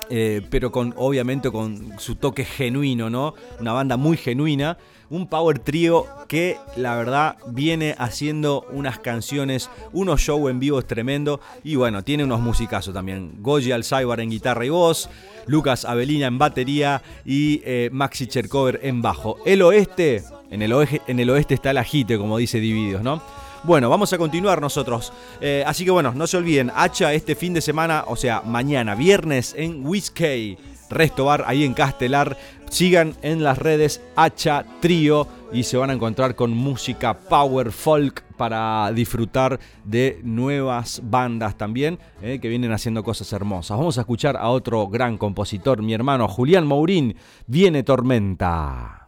eh, 0.09 0.41
pero 0.49 0.71
con 0.71 0.93
obviamente 0.97 1.51
con 1.51 1.99
su 1.99 2.15
toque 2.15 2.45
genuino, 2.45 3.09
¿no? 3.09 3.33
Una 3.59 3.73
banda 3.73 3.97
muy 3.97 4.17
genuina, 4.17 4.77
un 5.09 5.27
power 5.27 5.59
trío 5.59 6.05
que 6.27 6.57
la 6.77 6.95
verdad 6.95 7.37
viene 7.47 7.95
haciendo 7.97 8.65
unas 8.71 8.99
canciones, 8.99 9.69
unos 9.91 10.21
shows 10.21 10.49
en 10.49 10.59
vivo 10.59 10.79
es 10.79 10.87
tremendo 10.87 11.41
y 11.63 11.75
bueno, 11.75 12.03
tiene 12.03 12.23
unos 12.23 12.39
musicazos 12.39 12.93
también. 12.93 13.33
Goji 13.39 13.71
Alzaibar 13.73 14.21
en 14.21 14.29
guitarra 14.29 14.65
y 14.65 14.69
voz, 14.69 15.09
Lucas 15.47 15.85
Avelina 15.85 16.27
en 16.27 16.37
batería 16.37 17.01
y 17.25 17.61
eh, 17.65 17.89
Maxi 17.91 18.27
Cherkover 18.27 18.79
en 18.83 19.01
bajo. 19.01 19.37
El 19.45 19.61
oeste, 19.61 20.23
en 20.49 20.61
el, 20.61 20.71
oeste, 20.71 21.01
en 21.07 21.19
el 21.19 21.29
oeste 21.29 21.53
está 21.55 21.73
como 22.17 22.37
dice 22.37 22.59
Divididos, 22.59 23.03
¿no? 23.03 23.21
Bueno, 23.63 23.89
vamos 23.89 24.11
a 24.11 24.17
continuar 24.17 24.59
nosotros. 24.59 25.13
Eh, 25.39 25.63
así 25.67 25.85
que 25.85 25.91
bueno, 25.91 26.13
no 26.15 26.25
se 26.25 26.37
olviden, 26.37 26.71
Hacha 26.75 27.13
este 27.13 27.35
fin 27.35 27.53
de 27.53 27.61
semana, 27.61 28.05
o 28.07 28.15
sea, 28.15 28.41
mañana, 28.41 28.95
viernes, 28.95 29.53
en 29.57 29.85
Whiskey. 29.85 30.57
Restobar, 30.89 31.45
ahí 31.47 31.63
en 31.63 31.73
Castelar. 31.73 32.37
Sigan 32.69 33.15
en 33.21 33.43
las 33.43 33.57
redes 33.57 34.01
Hacha 34.15 34.65
Trío 34.79 35.27
y 35.51 35.63
se 35.63 35.77
van 35.77 35.89
a 35.89 35.93
encontrar 35.93 36.35
con 36.35 36.51
música 36.51 37.17
power 37.17 37.71
folk 37.71 38.23
para 38.37 38.91
disfrutar 38.93 39.59
de 39.83 40.19
nuevas 40.23 41.01
bandas 41.03 41.57
también 41.57 41.99
eh, 42.21 42.39
que 42.41 42.49
vienen 42.49 42.71
haciendo 42.71 43.03
cosas 43.03 43.31
hermosas. 43.33 43.77
Vamos 43.77 43.97
a 43.97 44.01
escuchar 44.01 44.37
a 44.37 44.49
otro 44.49 44.87
gran 44.87 45.17
compositor, 45.17 45.81
mi 45.81 45.93
hermano 45.93 46.27
Julián 46.27 46.65
Mourín. 46.65 47.15
Viene 47.45 47.83
Tormenta. 47.83 49.07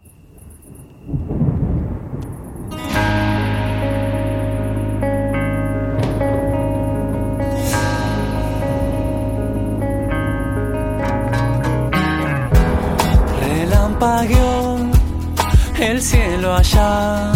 El 15.79 16.01
cielo 16.01 16.55
allá, 16.55 17.31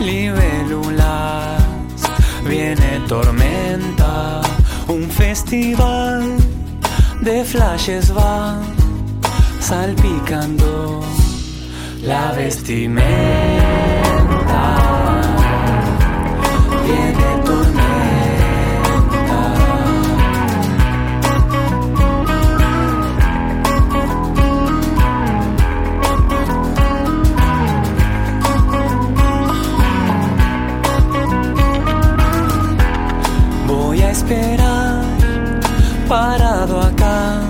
libélulas, 0.00 1.62
viene 2.44 3.00
tormenta, 3.08 4.40
un 4.88 5.08
festival 5.10 6.36
de 7.20 7.44
flashes 7.44 8.12
va 8.16 8.60
salpicando 9.60 11.00
la 12.02 12.32
vestimenta. 12.32 13.78
Parado 36.08 36.80
acá 36.80 37.40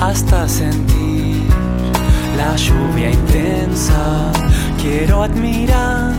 hasta 0.00 0.48
sentir 0.48 1.42
la 2.36 2.54
lluvia 2.56 3.10
intensa. 3.10 4.30
Quiero 4.80 5.24
admirar, 5.24 6.14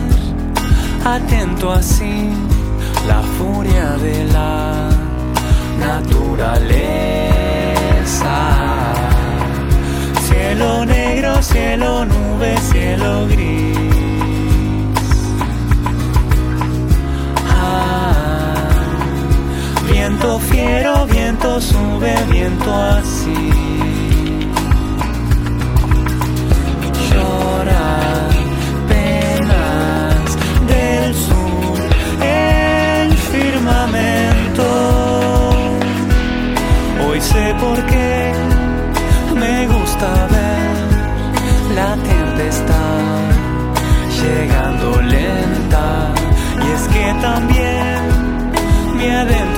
atento 1.04 1.72
así, 1.72 2.30
la 3.08 3.22
furia 3.38 3.96
de 3.96 4.26
la 4.26 4.90
naturaleza. 5.78 6.36
Cielo 10.28 10.84
negro, 10.84 11.42
cielo 11.42 12.04
nube, 12.04 12.54
cielo 12.70 13.26
gris 13.28 13.89
Viento 19.90 20.38
fiero, 20.38 21.06
viento 21.06 21.60
sube, 21.60 22.14
viento 22.30 22.72
así. 22.72 23.50
Llora 27.10 28.28
penas 28.88 30.28
del 30.68 31.14
sur, 31.14 31.78
el 32.22 33.12
firmamento. 33.32 34.68
Hoy 37.06 37.20
sé 37.20 37.54
por 37.60 37.84
qué 37.86 38.32
me 39.34 39.66
gusta 39.66 40.08
ver 40.36 41.74
la 41.74 41.96
tempestad 41.96 43.00
llegando 44.22 45.02
lenta. 45.02 46.12
Y 46.64 46.70
es 46.76 46.82
que 46.88 47.14
también 47.20 48.00
mi 48.96 49.10
adentro 49.10 49.49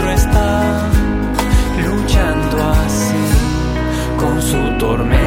tormenta. 4.83 5.22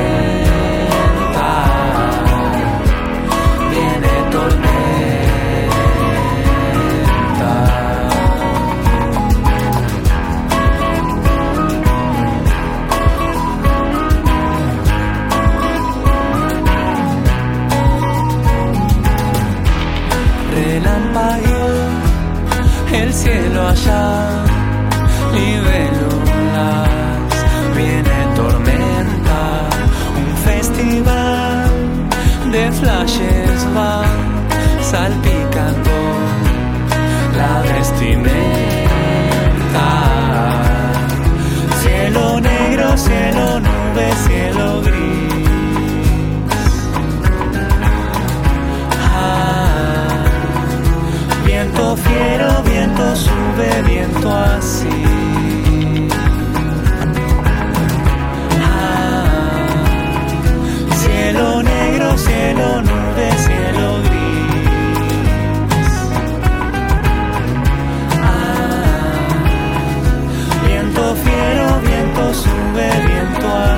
Nube, 43.96 44.12
cielo 44.28 44.82
gris. 44.82 45.34
Ah, 49.14 50.24
viento 51.46 51.96
fiero 51.98 52.64
viento 52.64 53.16
sube, 53.16 53.82
viento 53.88 54.32
así. 54.32 55.15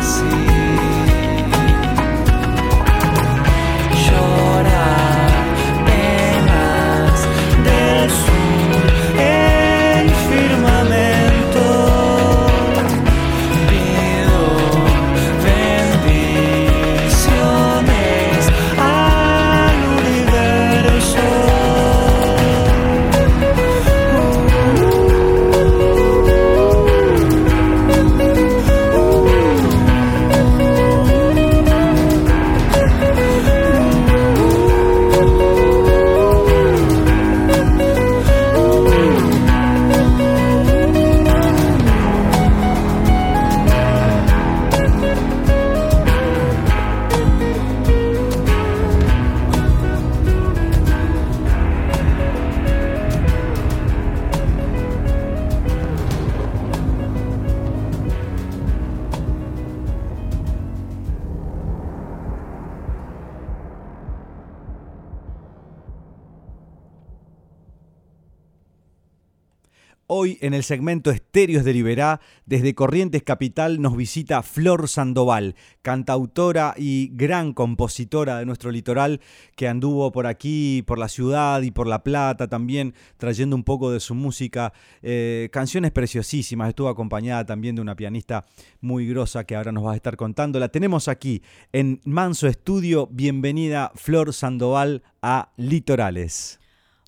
Viento 0.08 0.47
el 70.58 70.64
segmento 70.64 71.12
Estéreos 71.12 71.64
de 71.64 71.72
Liberá, 71.72 72.20
desde 72.46 72.76
Corrientes 72.76 73.24
Capital, 73.24 73.80
nos 73.80 73.96
visita 73.96 74.42
Flor 74.42 74.90
Sandoval, 74.90 75.56
cantautora 75.82 76.74
y 76.76 77.12
gran 77.14 77.54
compositora 77.54 78.40
de 78.40 78.46
nuestro 78.46 78.72
litoral, 78.72 79.22
que 79.56 79.68
anduvo 79.68 80.12
por 80.12 80.26
aquí, 80.26 80.84
por 80.86 80.98
la 80.98 81.08
ciudad 81.08 81.62
y 81.62 81.72
por 81.72 81.88
La 81.88 82.04
Plata 82.04 82.48
también, 82.48 82.96
trayendo 83.18 83.56
un 83.56 83.64
poco 83.64 83.92
de 83.92 84.00
su 84.00 84.16
música. 84.16 84.74
Eh, 85.02 85.50
canciones 85.54 85.92
preciosísimas, 85.92 86.70
estuvo 86.70 86.90
acompañada 86.90 87.46
también 87.46 87.76
de 87.76 87.82
una 87.82 87.96
pianista 87.96 88.46
muy 88.82 89.08
grosa 89.08 89.44
que 89.44 89.56
ahora 89.56 89.72
nos 89.72 89.86
va 89.86 89.94
a 89.94 89.96
estar 89.96 90.18
contando. 90.18 90.60
La 90.60 90.70
tenemos 90.70 91.08
aquí 91.08 91.44
en 91.72 92.02
Manso 92.04 92.48
Estudio. 92.48 93.08
Bienvenida 93.12 93.92
Flor 93.96 94.34
Sandoval 94.34 95.04
a 95.22 95.52
Litorales. 95.56 96.60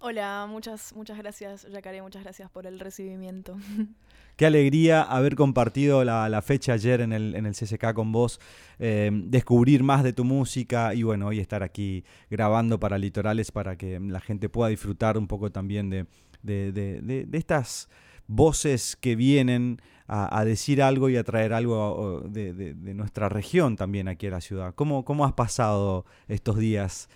Hola, 0.01 0.47
muchas, 0.49 0.95
muchas 0.95 1.17
gracias, 1.17 1.67
Yacaré, 1.69 2.01
muchas 2.01 2.23
gracias 2.23 2.49
por 2.49 2.65
el 2.65 2.79
recibimiento. 2.79 3.57
Qué 4.37 4.45
alegría 4.45 5.01
haber 5.01 5.35
compartido 5.35 6.05
la, 6.05 6.41
fecha 6.41 6.71
ayer 6.71 7.01
en 7.01 7.11
el, 7.11 7.35
en 7.35 7.45
el, 7.45 7.53
CCK 7.53 7.93
con 7.93 8.13
vos, 8.13 8.39
eh, 8.79 9.11
descubrir 9.11 9.83
más 9.83 10.01
de 10.03 10.13
tu 10.13 10.23
música 10.23 10.93
y 10.93 11.03
bueno, 11.03 11.27
hoy 11.27 11.41
estar 11.41 11.63
aquí 11.63 12.05
grabando 12.29 12.79
para 12.79 12.97
Litorales 12.97 13.51
para 13.51 13.75
que 13.75 13.99
la 13.99 14.21
gente 14.21 14.47
pueda 14.47 14.69
disfrutar 14.69 15.17
un 15.17 15.27
poco 15.27 15.51
también 15.51 15.89
de, 15.89 16.05
de, 16.43 17.27
estas 17.33 17.89
voces 18.27 18.95
que 18.95 19.17
vienen 19.17 19.81
a, 20.07 20.45
decir 20.45 20.81
algo 20.81 21.09
y 21.09 21.17
a 21.17 21.25
traer 21.25 21.51
algo 21.51 22.23
de, 22.25 22.73
nuestra 22.95 23.27
región 23.27 23.75
también 23.75 24.07
aquí 24.07 24.27
a 24.27 24.31
la 24.31 24.41
ciudad. 24.41 24.73
¿Cómo, 24.75 25.03
cómo 25.03 25.25
has 25.25 25.33
pasado 25.33 26.05
estos 26.29 26.57
días? 26.57 27.09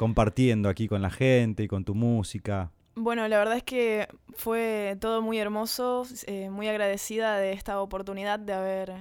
Compartiendo 0.00 0.70
aquí 0.70 0.88
con 0.88 1.02
la 1.02 1.10
gente 1.10 1.64
y 1.64 1.68
con 1.68 1.84
tu 1.84 1.94
música? 1.94 2.70
Bueno, 2.94 3.28
la 3.28 3.36
verdad 3.36 3.58
es 3.58 3.62
que 3.62 4.08
fue 4.34 4.96
todo 4.98 5.20
muy 5.20 5.38
hermoso, 5.38 6.06
eh, 6.26 6.48
muy 6.48 6.68
agradecida 6.68 7.36
de 7.36 7.52
esta 7.52 7.78
oportunidad 7.82 8.38
de 8.38 8.54
haber, 8.54 8.94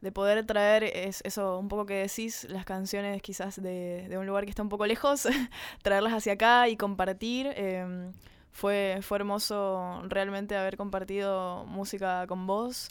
de 0.00 0.12
poder 0.12 0.46
traer 0.46 0.84
eso, 0.84 1.58
un 1.58 1.66
poco 1.66 1.84
que 1.84 1.94
decís, 1.94 2.46
las 2.48 2.64
canciones 2.64 3.20
quizás 3.22 3.60
de, 3.60 4.08
un 4.16 4.24
lugar 4.24 4.44
que 4.44 4.50
está 4.50 4.62
un 4.62 4.68
poco 4.68 4.86
lejos, 4.86 5.26
traerlas 5.82 6.12
hacia 6.12 6.34
acá 6.34 6.68
y 6.68 6.76
compartir. 6.76 7.48
Em, 7.56 8.12
fue, 8.52 9.00
fue 9.02 9.18
hermoso 9.18 10.02
realmente 10.06 10.56
haber 10.56 10.76
compartido 10.76 11.64
música 11.66 12.24
con 12.28 12.46
vos. 12.46 12.88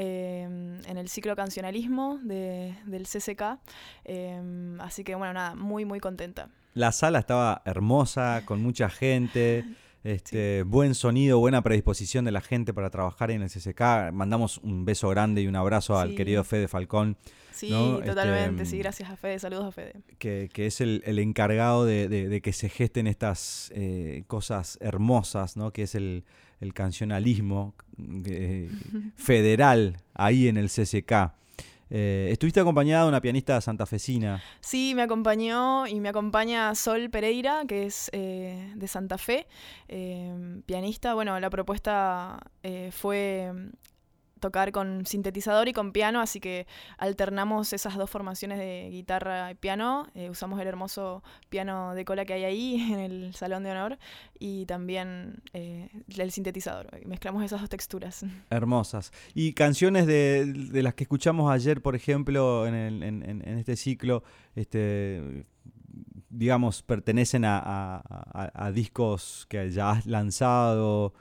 Em, 0.00 0.78
en 0.86 0.96
el 0.96 1.08
ciclo 1.08 1.34
cancionalismo 1.34 2.20
del 2.22 3.02
CCK. 3.04 3.58
Em, 4.04 4.80
así 4.80 5.02
que 5.02 5.16
bueno, 5.16 5.34
nada, 5.34 5.56
muy, 5.56 5.84
muy 5.84 5.98
contenta. 5.98 6.50
La 6.74 6.92
sala 6.92 7.18
estaba 7.18 7.62
hermosa, 7.64 8.42
con 8.44 8.62
mucha 8.62 8.88
gente. 8.88 9.64
Este, 10.04 10.62
Buen 10.62 10.94
sonido, 10.94 11.40
buena 11.40 11.60
predisposición 11.60 12.24
de 12.24 12.30
la 12.30 12.40
gente 12.40 12.72
para 12.72 12.88
trabajar 12.88 13.32
en 13.32 13.42
el 13.42 13.50
CCK. 13.50 14.12
Mandamos 14.12 14.58
un 14.58 14.84
beso 14.84 15.08
grande 15.08 15.42
y 15.42 15.48
un 15.48 15.56
abrazo 15.56 15.98
al 15.98 16.14
querido 16.14 16.44
Fede 16.44 16.68
Falcón. 16.68 17.16
Sí, 17.50 17.70
totalmente, 18.06 18.64
sí, 18.64 18.76
este, 18.76 18.78
gracias 18.78 19.10
a 19.10 19.16
Fede, 19.16 19.40
saludos 19.40 19.66
a 19.66 19.72
Fede. 19.72 19.94
Que, 20.18 20.48
es 20.54 20.80
el, 20.80 21.02
encargado 21.18 21.84
de, 21.84 22.40
que 22.42 22.52
se 22.52 22.68
gesten 22.68 23.08
estas 23.08 23.72
eh, 23.74 24.22
cosas 24.28 24.78
hermosas, 24.80 25.56
¿no? 25.56 25.72
que 25.72 25.82
es 25.82 25.96
el, 25.96 26.24
el 26.60 26.74
cancionalismo 26.74 27.74
eh, 28.26 28.70
federal 29.16 29.96
ahí 30.14 30.48
en 30.48 30.56
el 30.56 30.68
CCK. 30.68 31.32
Eh, 31.90 32.28
estuviste 32.30 32.60
acompañada 32.60 33.04
de 33.04 33.08
una 33.08 33.20
pianista 33.20 33.60
santafesina. 33.60 34.42
Sí, 34.60 34.92
me 34.94 35.02
acompañó 35.02 35.86
y 35.86 36.00
me 36.00 36.10
acompaña 36.10 36.74
Sol 36.74 37.08
Pereira, 37.08 37.64
que 37.66 37.86
es 37.86 38.10
eh, 38.12 38.72
de 38.76 38.88
Santa 38.88 39.16
Fe, 39.16 39.46
pianista. 40.66 41.14
Bueno, 41.14 41.40
la 41.40 41.48
propuesta 41.48 42.38
fue 42.90 43.52
tocar 44.38 44.72
con 44.72 45.06
sintetizador 45.06 45.68
y 45.68 45.72
con 45.72 45.92
piano, 45.92 46.20
así 46.20 46.40
que 46.40 46.66
alternamos 46.96 47.72
esas 47.72 47.96
dos 47.96 48.10
formaciones 48.10 48.58
de 48.58 48.88
guitarra 48.90 49.50
y 49.50 49.54
piano. 49.54 50.06
Eh, 50.14 50.30
usamos 50.30 50.60
el 50.60 50.66
hermoso 50.66 51.22
piano 51.48 51.94
de 51.94 52.04
cola 52.04 52.24
que 52.24 52.34
hay 52.34 52.44
ahí 52.44 52.74
en 52.92 52.98
el 52.98 53.34
Salón 53.34 53.64
de 53.64 53.70
Honor 53.70 53.98
y 54.38 54.66
también 54.66 55.42
eh, 55.52 55.88
el 56.16 56.30
sintetizador. 56.30 56.88
Mezclamos 57.06 57.44
esas 57.44 57.60
dos 57.60 57.70
texturas. 57.70 58.24
Hermosas. 58.50 59.12
Y 59.34 59.52
canciones 59.52 60.06
de, 60.06 60.68
las 60.82 60.94
que 60.94 61.04
escuchamos 61.04 61.50
ayer, 61.50 61.82
por 61.82 61.94
ejemplo, 61.94 62.66
en, 62.66 62.74
en, 63.02 63.58
este 63.58 63.76
ciclo, 63.76 64.22
este 64.54 65.46
digamos, 66.30 66.82
pertenecen 66.82 67.44
a 67.46 68.70
discos 68.74 69.46
que 69.48 69.70
ya 69.70 69.90
has 69.90 70.06
lanzado. 70.06 71.14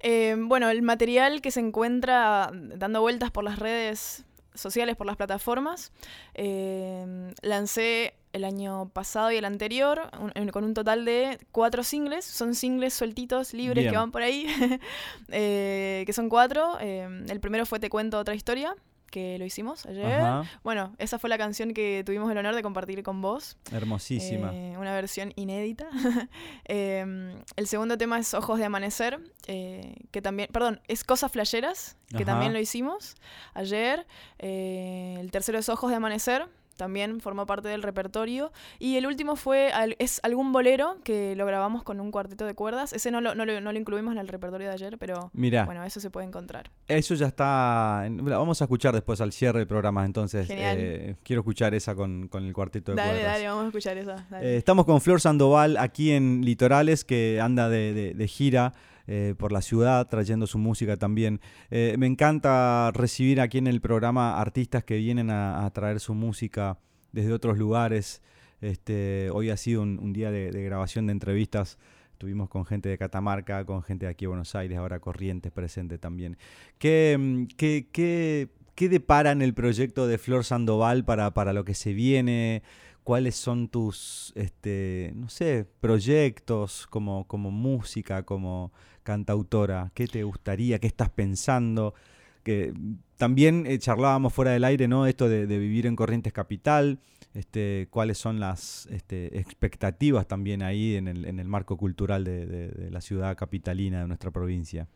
Eh, 0.00 0.36
bueno, 0.38 0.70
el 0.70 0.82
material 0.82 1.40
que 1.40 1.50
se 1.50 1.60
encuentra 1.60 2.50
dando 2.52 3.00
vueltas 3.00 3.30
por 3.30 3.44
las 3.44 3.58
redes 3.58 4.24
sociales, 4.54 4.96
por 4.96 5.06
las 5.06 5.16
plataformas, 5.16 5.92
eh, 6.34 7.32
lancé 7.42 8.14
el 8.32 8.44
año 8.44 8.88
pasado 8.90 9.30
y 9.32 9.36
el 9.36 9.44
anterior 9.44 10.10
con 10.52 10.64
un 10.64 10.74
total 10.74 11.04
de 11.04 11.38
cuatro 11.52 11.82
singles. 11.82 12.24
Son 12.24 12.54
singles 12.54 12.94
sueltitos, 12.94 13.54
libres 13.54 13.90
que 13.90 13.96
van 13.96 14.12
por 14.12 14.22
ahí, 14.22 14.46
eh, 15.28 16.02
que 16.06 16.12
son 16.12 16.28
cuatro. 16.28 16.78
el 16.78 17.40
primero 17.40 17.66
fue 17.66 17.80
Te 17.80 17.88
cuento 17.88 18.18
otra 18.18 18.34
historia 18.34 18.74
que 19.10 19.38
lo 19.38 19.44
hicimos 19.44 19.86
ayer. 19.86 20.22
Bueno, 20.62 20.94
esa 20.98 21.18
fue 21.18 21.30
la 21.30 21.38
canción 21.38 21.74
que 21.74 22.02
tuvimos 22.04 22.30
el 22.30 22.38
honor 22.38 22.54
de 22.54 22.62
compartir 22.62 23.02
con 23.02 23.20
vos. 23.20 23.56
Hermosísima. 23.72 24.50
Eh, 24.54 24.76
una 24.78 24.92
versión 24.92 25.32
inédita. 25.36 25.88
Em, 26.64 27.34
el 27.56 27.66
segundo 27.66 27.96
tema 27.96 28.18
es 28.18 28.34
Ojos 28.34 28.58
de 28.58 28.66
Amanecer, 28.66 29.20
eh, 29.46 29.94
que 30.10 30.20
también, 30.20 30.48
perdón, 30.52 30.80
es 30.86 31.02
Cosas 31.02 31.32
Flayeras, 31.32 31.96
que 32.16 32.24
también 32.24 32.52
lo 32.52 32.58
hicimos 32.58 33.16
ayer. 33.54 34.06
Eh, 34.38 35.16
el 35.18 35.30
tercero 35.30 35.58
es 35.58 35.68
Ojos 35.68 35.90
de 35.90 35.96
Amanecer, 35.96 36.48
también 36.78 37.20
formó 37.20 37.44
parte 37.44 37.68
del 37.68 37.82
repertorio. 37.82 38.52
Y 38.78 38.96
el 38.96 39.06
último 39.06 39.36
fue 39.36 39.70
es 39.98 40.20
algún 40.22 40.52
bolero 40.52 40.96
que 41.04 41.36
lo 41.36 41.44
grabamos 41.44 41.82
con 41.82 42.00
un 42.00 42.10
cuarteto 42.10 42.46
de 42.46 42.54
cuerdas. 42.54 42.94
Ese 42.94 43.10
no 43.10 43.20
lo, 43.20 43.34
no 43.34 43.44
lo, 43.44 43.78
incluimos 43.78 44.12
en 44.12 44.18
el 44.18 44.28
repertorio 44.28 44.68
de 44.68 44.74
ayer, 44.74 44.96
pero 44.96 45.30
bueno, 45.34 45.84
eso 45.84 46.00
se 46.00 46.08
puede 46.08 46.26
encontrar. 46.26 46.70
Eso 46.86 47.14
ya 47.14 47.26
está. 47.26 48.08
Vamos 48.08 48.62
a 48.62 48.64
escuchar 48.64 48.94
después 48.94 49.20
al 49.20 49.32
cierre 49.32 49.58
del 49.58 49.68
programa, 49.68 50.06
entonces. 50.06 50.48
Eh, 50.50 51.16
quiero 51.22 51.40
escuchar 51.40 51.74
esa 51.74 51.94
con, 51.94 52.30
el 52.32 52.52
cuarteto 52.54 52.92
de 52.92 52.96
cuerdas. 52.96 53.14
Dale, 53.16 53.22
dale, 53.22 53.48
vamos 53.48 53.64
a 53.64 53.66
escuchar 53.66 53.98
esa. 53.98 54.26
Eh, 54.40 54.56
estamos 54.56 54.86
con 54.86 55.00
Flor 55.00 55.20
Sandoval 55.20 55.76
aquí 55.76 56.12
en 56.12 56.42
Litorales, 56.44 57.04
que 57.04 57.40
anda 57.42 57.68
de 57.68 58.28
gira. 58.28 58.72
Eh, 59.10 59.34
por 59.38 59.52
la 59.52 59.62
ciudad, 59.62 60.06
trayendo 60.06 60.46
su 60.46 60.58
música 60.58 60.98
también. 60.98 61.40
Eh, 61.70 61.96
me 61.98 62.06
encanta 62.06 62.90
recibir 62.92 63.40
aquí 63.40 63.56
en 63.56 63.66
el 63.66 63.80
programa 63.80 64.38
artistas 64.38 64.84
que 64.84 64.98
vienen 64.98 65.30
a, 65.30 65.70
traer 65.72 65.98
su 65.98 66.12
música 66.12 66.78
desde 67.12 67.32
otros 67.32 67.56
lugares. 67.56 68.20
Este, 68.60 69.30
hoy 69.32 69.48
ha 69.48 69.56
sido 69.56 69.80
un, 69.80 70.12
día 70.12 70.30
de, 70.30 70.50
grabación 70.62 71.06
de 71.06 71.12
entrevistas. 71.12 71.78
Estuvimos 72.12 72.50
con 72.50 72.66
gente 72.66 72.90
de 72.90 72.98
Catamarca, 72.98 73.64
con 73.64 73.82
gente 73.82 74.04
de 74.04 74.10
aquí 74.10 74.26
de 74.26 74.28
Buenos 74.28 74.54
Aires, 74.54 74.76
ahora 74.76 75.00
Corrientes 75.00 75.52
presente 75.52 75.96
también. 75.96 76.36
¿Qué, 76.76 77.16
mm, 77.18 77.44
qué, 77.56 77.88
qué, 77.90 78.48
qué 78.74 78.90
depara 78.90 79.32
en 79.32 79.40
el 79.40 79.54
proyecto 79.54 80.06
de 80.06 80.18
Flor 80.18 80.44
Sandoval 80.44 81.06
para, 81.06 81.32
para 81.32 81.54
lo 81.54 81.64
que 81.64 81.72
se 81.72 81.94
viene? 81.94 82.62
Cuáles 83.08 83.36
son 83.36 83.68
tus, 83.68 84.34
este, 84.36 85.12
no 85.14 85.30
sé, 85.30 85.66
proyectos 85.80 86.86
como, 86.88 87.26
como 87.26 87.50
música, 87.50 88.22
como 88.24 88.70
cantautora, 89.02 89.90
qué 89.94 90.06
te 90.06 90.24
gustaría, 90.24 90.78
qué 90.78 90.88
estás 90.88 91.08
pensando. 91.08 91.94
Que 92.42 92.74
también 93.16 93.64
eh, 93.66 93.78
charlábamos 93.78 94.34
fuera 94.34 94.50
del 94.50 94.62
aire, 94.62 94.88
¿no? 94.88 95.06
Esto 95.06 95.26
de, 95.26 95.46
vivir 95.46 95.86
en 95.86 95.96
Corrientes 95.96 96.34
Capital, 96.34 96.98
este, 97.32 97.88
cuáles 97.88 98.18
son 98.18 98.40
las 98.40 98.84
este, 98.90 99.38
expectativas 99.38 100.28
también 100.28 100.62
ahí 100.62 100.96
en 100.96 101.08
el, 101.08 101.24
en 101.24 101.40
el 101.40 101.48
marco 101.48 101.78
cultural 101.78 102.24
de, 102.24 102.90
la 102.90 103.00
ciudad 103.00 103.34
capitalina 103.38 104.02
de 104.02 104.06
nuestra 104.06 104.30
provincia. 104.30 104.86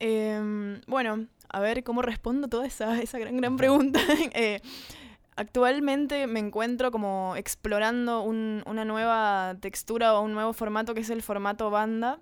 Em, 0.00 0.80
bueno, 0.88 1.28
a 1.48 1.60
ver 1.60 1.84
cómo 1.84 2.02
respondo 2.02 2.48
toda 2.48 2.66
esa, 2.66 3.00
esa 3.00 3.20
gran, 3.20 3.36
gran 3.36 3.56
pregunta. 3.56 4.00
eh, 4.34 4.60
Actualmente 5.36 6.26
me 6.26 6.40
encuentro 6.40 6.90
como 6.90 7.36
explorando 7.36 8.22
una 8.22 8.84
nueva 8.86 9.54
textura 9.60 10.14
o 10.14 10.22
un 10.22 10.32
nuevo 10.32 10.54
formato 10.54 10.94
que 10.94 11.02
es 11.02 11.10
el 11.10 11.22
formato 11.22 11.70
banda. 11.70 12.20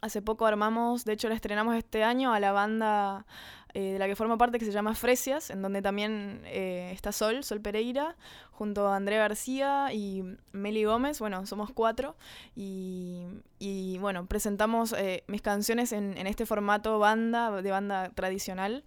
Hace 0.00 0.22
poco 0.22 0.46
armamos, 0.46 1.04
de 1.04 1.12
hecho 1.12 1.28
la 1.28 1.34
estrenamos 1.34 1.76
este 1.76 2.04
año 2.04 2.32
a 2.32 2.38
la 2.38 2.52
banda 2.52 3.26
eh, 3.74 3.92
de 3.92 3.98
la 3.98 4.06
que 4.06 4.16
forma 4.16 4.36
parte 4.36 4.58
que 4.58 4.64
se 4.64 4.72
llama 4.72 4.94
Fresias, 4.94 5.50
en 5.50 5.62
donde 5.62 5.82
también 5.82 6.42
eh, 6.46 6.90
está 6.92 7.12
Sol, 7.12 7.44
Sol 7.44 7.60
Pereira, 7.60 8.16
junto 8.50 8.88
a 8.88 8.96
Andrea 8.96 9.18
García 9.18 9.92
y 9.92 10.22
Meli 10.52 10.84
Gómez. 10.84 11.18
Bueno, 11.20 11.46
somos 11.46 11.70
cuatro 11.72 12.16
y, 12.54 13.98
bueno, 14.00 14.26
presentamos 14.26 14.92
eh, 14.92 15.24
mis 15.26 15.42
canciones 15.42 15.92
en, 15.92 16.16
en 16.18 16.26
este 16.26 16.46
formato 16.46 16.98
banda, 16.98 17.62
de 17.62 17.70
banda 17.70 18.10
tradicional. 18.10 18.84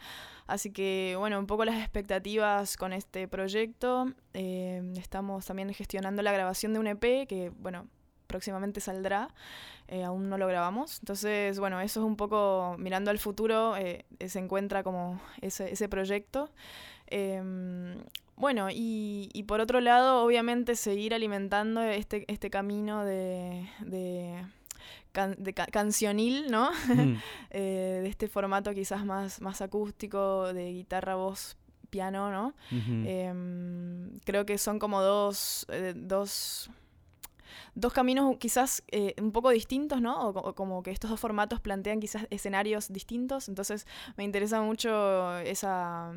Así 0.48 0.72
que, 0.72 1.16
bueno, 1.18 1.40
un 1.40 1.48
poco 1.48 1.66
las 1.66 1.78
expectativas 1.78 2.76
con 2.78 2.94
este 2.94 3.28
proyecto. 3.28 4.08
Eh, 4.34 4.94
estamos 4.98 5.46
también 5.46 5.74
gestionando 5.74 6.22
la 6.22 6.32
grabación 6.32 6.74
de 6.74 6.80
un 6.80 6.88
EP 6.88 7.28
que, 7.28 7.52
bueno, 7.60 7.88
próximamente 8.34 8.82
saldrá. 8.82 9.30
Eh, 9.88 10.04
aún 10.04 10.28
no 10.28 10.40
lo 10.40 10.48
grabamos. 10.48 10.98
Entonces, 11.00 11.60
bueno, 11.60 11.80
eso 11.82 12.00
es 12.00 12.06
un 12.06 12.16
poco, 12.16 12.76
mirando 12.80 13.12
al 13.12 13.20
futuro, 13.20 13.78
eh, 13.78 14.06
se 14.28 14.40
encuentra 14.40 14.82
como 14.82 15.22
ese, 15.42 15.72
ese 15.72 15.88
proyecto. 15.88 16.50
Em, 17.08 17.96
bueno, 18.36 18.72
y, 18.72 19.30
y, 19.34 19.44
por 19.44 19.62
otro 19.62 19.82
lado, 19.82 20.24
obviamente, 20.24 20.76
seguir 20.76 21.14
alimentando 21.14 21.84
este, 21.84 22.26
este 22.28 22.50
camino 22.50 23.06
de, 23.06 23.70
de, 23.82 24.44
de 25.38 25.54
cancionil, 25.54 26.50
¿no? 26.50 26.72
Mm. 26.88 27.18
eh, 27.52 28.00
de 28.02 28.10
este 28.10 28.28
formato 28.28 28.74
quizás 28.74 29.06
más, 29.06 29.42
más 29.42 29.62
acústico, 29.62 30.52
de 30.54 30.74
guitarra, 30.74 31.14
voz, 31.14 31.56
piano, 31.94 32.32
¿no? 32.32 32.56
eh, 32.72 33.32
creo 34.26 34.48
que 34.48 34.58
son 34.58 34.80
como 34.80 35.04
dos, 35.04 35.68
eh, 35.70 35.94
dos 35.96 36.72
dos 37.76 37.94
caminos 37.94 38.38
quizás 38.38 38.84
eh, 38.92 39.16
un 39.22 39.32
poco 39.32 39.50
distintos, 39.50 40.02
¿no? 40.02 40.30
O, 40.30 40.56
como 40.56 40.84
que 40.84 40.92
estos 40.92 41.10
dos 41.10 41.20
formatos 41.20 41.60
plantean 41.60 42.00
quizás 42.00 42.28
escenarios 42.30 42.92
distintos. 42.92 43.50
Entonces 43.50 43.88
me 44.18 44.24
interesa 44.24 44.62
mucho 44.62 45.38
esa, 45.40 46.12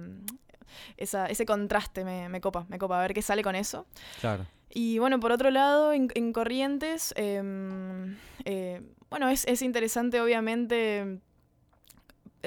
esa 0.97 1.27
ese 1.27 1.47
contraste, 1.47 2.05
me, 2.05 2.29
me, 2.29 2.41
copa, 2.41 2.67
me 2.69 2.79
copa, 2.79 2.99
a 2.99 3.03
ver 3.03 3.15
qué 3.15 3.23
sale 3.23 3.43
con 3.43 3.55
eso. 3.55 3.87
Claro. 4.21 4.47
Y 4.71 4.99
bueno, 4.99 5.21
por 5.21 5.33
otro 5.33 5.51
lado, 5.51 5.93
en, 5.93 6.33
Corrientes, 6.33 7.15
em, 7.17 8.17
eh, 8.45 8.83
bueno, 9.09 9.29
es, 9.31 9.47
es 9.47 9.63
interesante 9.63 10.21
obviamente 10.21 11.21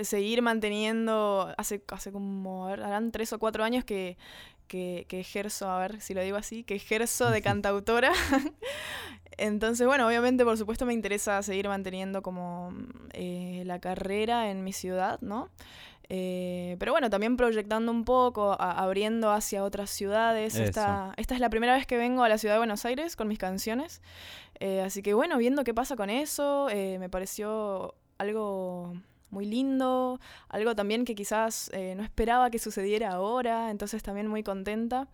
seguir 0.03 0.41
manteniendo, 0.41 1.53
hace, 1.57 1.83
hace 1.87 2.11
como, 2.11 2.67
a 2.67 2.71
ver, 2.71 2.83
harán 2.83 3.11
tres 3.11 3.33
o 3.33 3.39
cuatro 3.39 3.63
años 3.63 3.83
que, 3.83 4.17
que, 4.69 5.05
ejerzo, 5.09 5.69
a 5.69 5.79
ver 5.79 5.99
si 5.99 6.13
lo 6.13 6.21
digo 6.21 6.37
así, 6.37 6.63
que 6.63 6.75
ejerzo 6.75 7.29
de 7.29 7.41
cantautora. 7.41 8.13
Entonces, 9.37 9.85
bueno, 9.87 10.07
obviamente, 10.07 10.45
por 10.45 10.57
supuesto, 10.57 10.85
me 10.85 10.93
interesa 10.93 11.41
seguir 11.43 11.67
manteniendo 11.67 12.21
como 12.21 12.73
eh, 13.13 13.63
la 13.65 13.79
carrera 13.79 14.49
en 14.49 14.63
mi 14.63 14.71
ciudad, 14.71 15.19
¿no? 15.21 15.49
Eh, 16.11 16.75
pero 16.79 16.91
bueno, 16.91 17.09
también 17.09 17.37
proyectando 17.37 17.91
un 17.91 18.03
poco, 18.03 18.55
abriendo 18.59 19.31
hacia 19.31 19.63
otras 19.63 19.89
ciudades. 19.89 20.55
Esta, 20.55 21.13
esta, 21.17 21.35
es 21.35 21.39
la 21.39 21.49
primera 21.49 21.73
vez 21.73 21.85
que 21.85 21.97
vengo 21.97 22.23
a 22.23 22.29
la 22.29 22.37
ciudad 22.37 22.55
de 22.55 22.59
Buenos 22.59 22.85
Aires 22.85 23.15
con 23.15 23.27
mis 23.27 23.37
canciones. 23.37 24.01
Eh, 24.59 24.81
así 24.81 25.01
que 25.01 25.13
bueno, 25.13 25.37
viendo 25.37 25.63
qué 25.63 25.73
pasa 25.73 25.95
con 25.95 26.09
eso, 26.09 26.67
me 26.73 27.09
pareció 27.09 27.95
algo 28.17 28.93
muy 29.31 29.45
lindo, 29.45 30.19
algo 30.47 30.75
también 30.75 31.05
que 31.05 31.15
quizás 31.15 31.69
eh, 31.73 31.93
no 31.95 32.03
esperaba 32.03 32.49
que 32.49 32.59
sucediera 32.59 33.11
ahora, 33.11 33.71
entonces 33.71 34.03
también 34.03 34.27
muy 34.27 34.43
contenta. 34.43 35.07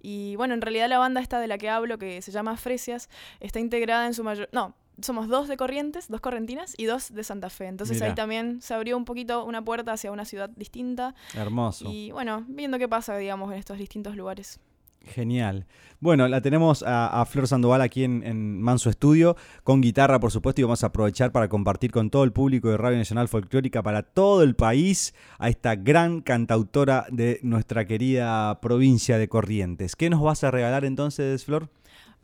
Y 0.00 0.36
bueno, 0.36 0.54
en 0.54 0.60
realidad 0.60 0.88
la 0.88 0.98
banda 0.98 1.20
esta 1.20 1.38
de 1.38 1.46
la 1.46 1.58
que 1.58 1.70
hablo, 1.70 1.98
que 1.98 2.20
se 2.22 2.32
llama 2.32 2.56
Fresias, 2.56 3.08
está 3.40 3.60
integrada 3.60 4.06
en 4.06 4.14
su 4.14 4.24
mayor... 4.24 4.48
No, 4.52 4.74
somos 5.00 5.28
dos 5.28 5.48
de 5.48 5.56
Corrientes, 5.56 6.08
dos 6.08 6.20
correntinas 6.20 6.74
y 6.76 6.84
dos 6.84 7.14
de 7.14 7.24
Santa 7.24 7.50
Fe. 7.50 7.66
Entonces 7.66 8.02
ahí 8.02 8.14
también 8.14 8.60
se 8.60 8.74
abrió 8.74 8.96
un 8.96 9.04
poquito 9.04 9.44
una 9.44 9.64
puerta 9.64 9.92
hacia 9.92 10.12
una 10.12 10.24
ciudad 10.24 10.50
distinta. 10.50 11.14
Hermoso. 11.34 11.90
Y 11.90 12.10
bueno, 12.10 12.44
viendo 12.48 12.78
qué 12.78 12.88
pasa, 12.88 13.16
digamos, 13.16 13.52
en 13.52 13.58
estos 13.58 13.78
distintos 13.78 14.16
lugares. 14.16 14.60
Genial. 15.06 15.66
Bueno, 16.00 16.26
la 16.26 16.40
tenemos 16.40 16.84
a, 16.84 17.24
Flor 17.26 17.46
Sandoval 17.46 17.80
aquí 17.80 18.02
en, 18.02 18.60
Manso 18.60 18.90
Estudio, 18.90 19.36
con 19.62 19.80
guitarra, 19.80 20.18
por 20.18 20.32
supuesto, 20.32 20.60
y 20.60 20.64
vamos 20.64 20.82
a 20.82 20.88
aprovechar 20.88 21.30
para 21.30 21.48
compartir 21.48 21.92
con 21.92 22.10
todo 22.10 22.24
el 22.24 22.32
público 22.32 22.68
de 22.68 22.76
Radio 22.76 22.98
Nacional 22.98 23.28
Folclórica 23.28 23.84
para 23.84 24.02
todo 24.02 24.42
el 24.42 24.56
país 24.56 25.14
a 25.38 25.48
esta 25.48 25.76
gran 25.76 26.20
cantautora 26.20 27.06
de 27.10 27.38
nuestra 27.42 27.84
querida 27.86 28.60
provincia 28.60 29.16
de 29.16 29.28
Corrientes. 29.28 29.94
¿Qué 29.94 30.10
nos 30.10 30.20
vas 30.22 30.42
a 30.42 30.50
regalar 30.50 30.84
entonces, 30.84 31.44
Flor? 31.44 31.68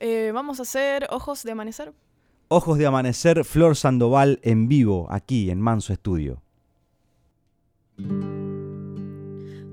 Eh, 0.00 0.32
vamos 0.34 0.58
a 0.58 0.62
hacer 0.62 1.06
Ojos 1.10 1.44
de 1.44 1.52
Amanecer. 1.52 1.92
Ojos 2.48 2.78
de 2.78 2.86
Amanecer, 2.86 3.44
Flor 3.44 3.76
Sandoval 3.76 4.40
en 4.42 4.68
vivo, 4.68 5.06
aquí 5.10 5.50
en 5.50 5.60
Manso 5.60 5.92
Estudio. 5.92 6.42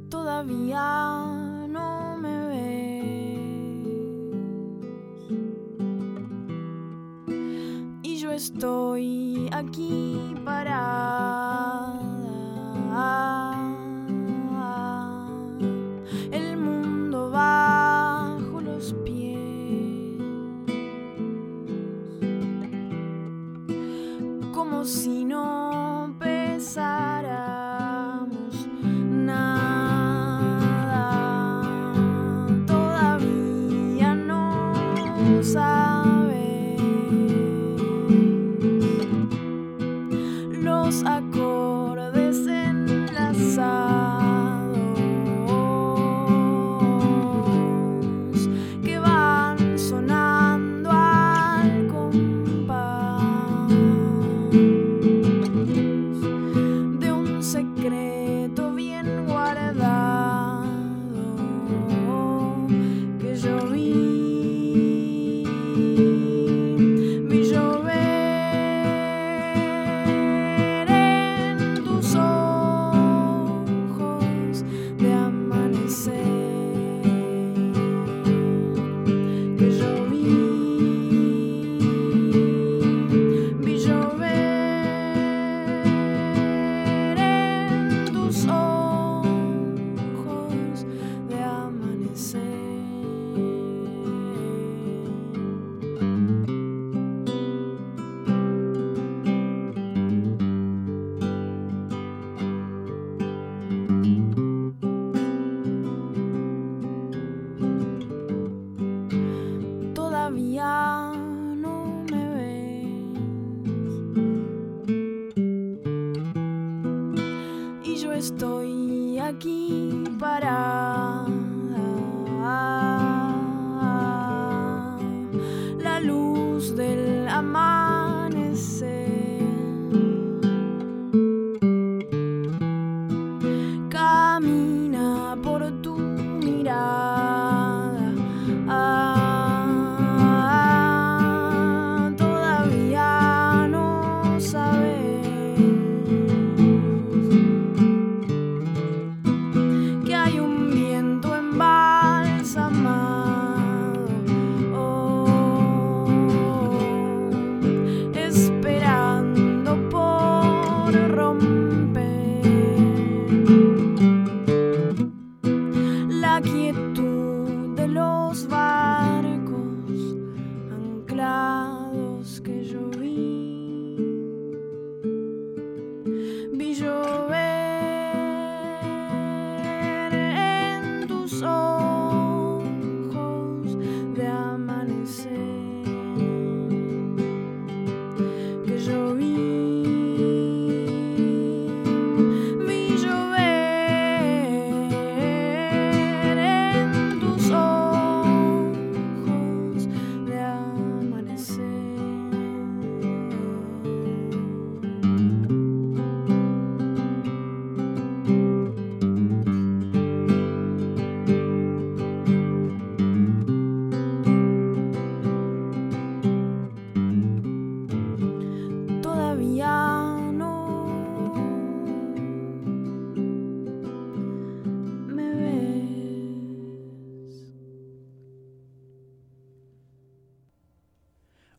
Todavía 0.09 1.44
estoy 8.35 9.49
aquí 9.53 10.35
parada. 10.43 11.95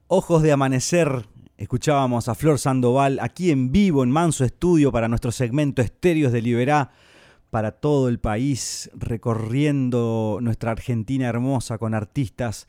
Ojos 0.08 0.40
de 0.44 0.52
Amanecer. 0.52 1.26
Escuchábamos 1.56 2.28
a 2.28 2.36
Flor 2.36 2.60
Sandoval 2.60 3.18
aquí 3.20 3.50
en 3.50 3.72
vivo 3.72 4.04
en 4.04 4.10
Manso 4.12 4.44
Estudio 4.44 4.92
para 4.92 5.08
nuestro 5.08 5.32
segmento 5.32 5.82
Estéreos 5.82 6.30
de 6.30 6.42
Liberá 6.42 6.92
para 7.50 7.72
todo 7.72 8.08
el 8.08 8.20
país, 8.20 8.88
recorriendo 8.94 10.38
nuestra 10.40 10.70
Argentina 10.70 11.26
hermosa 11.26 11.78
con 11.78 11.92
artistas 11.92 12.68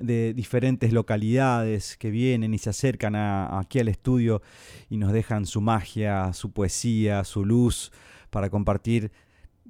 de 0.00 0.34
diferentes 0.34 0.92
localidades 0.92 1.96
que 1.96 2.10
vienen 2.10 2.52
y 2.52 2.58
se 2.58 2.70
acercan 2.70 3.14
aquí 3.14 3.78
al 3.78 3.86
estudio 3.86 4.42
y 4.90 4.96
nos 4.96 5.12
dejan 5.12 5.46
su 5.46 5.60
magia, 5.60 6.32
su 6.32 6.50
poesía, 6.50 7.22
su 7.22 7.44
luz 7.44 7.92
para 8.30 8.50
compartir 8.50 9.12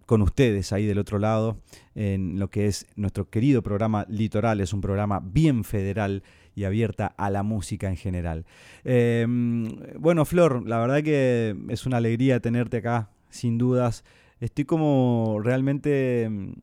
con 0.06 0.22
ustedes 0.22 0.72
ahí 0.72 0.86
del 0.86 0.98
otro 0.98 1.18
lado 1.18 1.58
en 1.94 2.38
lo 2.38 2.48
que 2.48 2.68
es 2.68 2.86
nuestro 2.96 3.28
querido 3.28 3.62
programa 3.62 4.06
Litoral, 4.08 4.62
es 4.62 4.72
un 4.72 4.80
programa 4.80 5.20
bien 5.20 5.62
federal 5.62 6.22
y 6.54 6.64
abierta 6.64 7.06
a 7.06 7.30
la 7.30 7.42
música 7.42 7.88
en 7.88 7.96
general. 7.96 8.46
Em, 8.84 9.68
bueno, 9.98 10.24
Flor, 10.24 10.66
la 10.66 10.78
verdad 10.78 11.02
que 11.02 11.56
es 11.68 11.86
una 11.86 11.98
alegría 11.98 12.40
tenerte 12.40 12.78
acá, 12.78 13.10
sin 13.30 13.58
dudas. 13.58 14.04
Estoy 14.40 14.64
como 14.64 15.40
realmente, 15.42 16.24
em, 16.24 16.54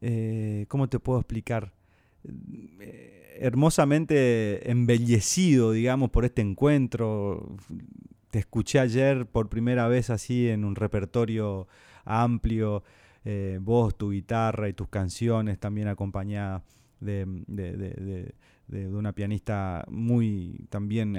eh, 0.00 0.66
¿cómo 0.68 0.88
te 0.88 0.98
puedo 0.98 1.20
explicar? 1.20 1.72
Eh, 2.80 3.38
hermosamente 3.40 4.70
embellecido, 4.70 5.72
digamos, 5.72 6.10
por 6.10 6.24
este 6.24 6.42
encuentro. 6.42 7.56
Te 8.30 8.40
escuché 8.40 8.78
ayer 8.78 9.26
por 9.26 9.48
primera 9.48 9.88
vez 9.88 10.10
así 10.10 10.48
en 10.48 10.64
un 10.64 10.76
repertorio 10.76 11.66
amplio, 12.04 12.82
eh, 13.24 13.58
vos, 13.60 13.96
tu 13.96 14.10
guitarra 14.12 14.68
y 14.68 14.72
tus 14.72 14.88
canciones 14.88 15.58
también 15.58 15.88
acompañadas 15.88 16.62
de, 17.00 17.26
de, 17.46 18.34
una 18.72 19.12
pianista 19.12 19.84
muy 19.88 20.66
también 20.68 21.16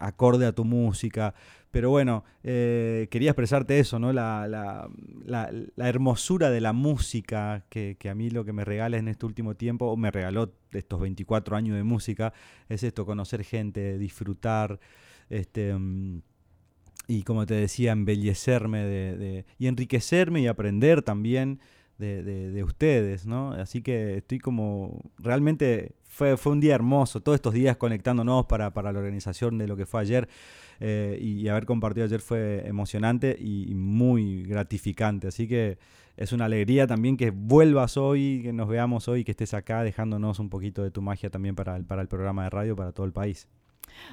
acorde 0.00 0.46
a 0.46 0.52
tu 0.52 0.64
música. 0.64 1.34
Pero 1.70 1.90
bueno, 1.90 2.24
eh, 2.42 3.06
quería 3.10 3.30
expresarte 3.30 3.78
eso, 3.78 3.98
¿no? 4.00 4.12
La, 4.12 4.48
la, 4.48 4.88
la, 5.24 5.88
hermosura 5.88 6.50
de 6.50 6.60
la 6.60 6.72
música 6.72 7.64
que, 7.68 7.96
que, 7.96 8.10
a 8.10 8.14
mí 8.14 8.30
lo 8.30 8.44
que 8.44 8.52
me 8.52 8.64
regala 8.64 8.96
en 8.96 9.06
este 9.06 9.24
último 9.24 9.54
tiempo, 9.54 9.86
o 9.86 9.96
me 9.96 10.10
regaló 10.10 10.52
estos 10.72 11.00
24 11.00 11.56
años 11.56 11.76
de 11.76 11.84
música, 11.84 12.32
es 12.68 12.82
esto, 12.82 13.06
conocer 13.06 13.44
gente, 13.44 13.98
disfrutar, 13.98 14.80
este, 15.28 15.72
mm, 15.72 16.22
y 17.06 17.22
como 17.22 17.46
te 17.46 17.54
decía, 17.54 17.92
embellecerme 17.92 18.84
de, 18.84 19.44
y 19.58 19.68
enriquecerme 19.68 20.40
y 20.40 20.46
aprender 20.48 21.02
también 21.02 21.60
de, 21.98 22.22
de, 22.22 22.64
ustedes, 22.64 23.26
¿no? 23.26 23.52
Así 23.52 23.82
que 23.82 24.18
estoy 24.18 24.38
como 24.38 25.02
realmente 25.18 25.94
fue, 26.20 26.36
fue 26.36 26.52
un 26.52 26.60
día 26.60 26.74
hermoso, 26.74 27.22
todos 27.22 27.36
estos 27.36 27.54
días 27.54 27.78
conectándonos 27.78 28.44
para, 28.44 28.74
para 28.74 28.92
la 28.92 28.98
organización 28.98 29.56
de 29.56 29.66
lo 29.66 29.74
que 29.74 29.86
fue 29.86 30.02
ayer 30.02 30.28
eh, 30.78 31.18
y, 31.18 31.48
haber 31.48 31.64
compartido 31.64 32.04
ayer 32.04 32.20
fue 32.20 32.62
emocionante 32.66 33.34
y, 33.40 33.74
muy 33.74 34.42
gratificante. 34.42 35.28
Así 35.28 35.48
que 35.48 35.78
es 36.18 36.34
una 36.34 36.44
alegría 36.44 36.86
también 36.86 37.16
que 37.16 37.30
vuelvas 37.30 37.96
hoy, 37.96 38.40
que 38.42 38.52
nos 38.52 38.68
veamos 38.68 39.08
hoy, 39.08 39.24
que 39.24 39.30
estés 39.30 39.54
acá 39.54 39.82
dejándonos 39.82 40.38
un 40.40 40.50
poquito 40.50 40.82
de 40.82 40.90
tu 40.90 41.00
magia 41.00 41.30
también 41.30 41.54
para 41.54 41.78
para 41.84 42.02
el 42.02 42.08
programa 42.08 42.44
de 42.44 42.50
radio, 42.50 42.76
para 42.76 42.92
todo 42.92 43.06
el 43.06 43.12
país. 43.12 43.48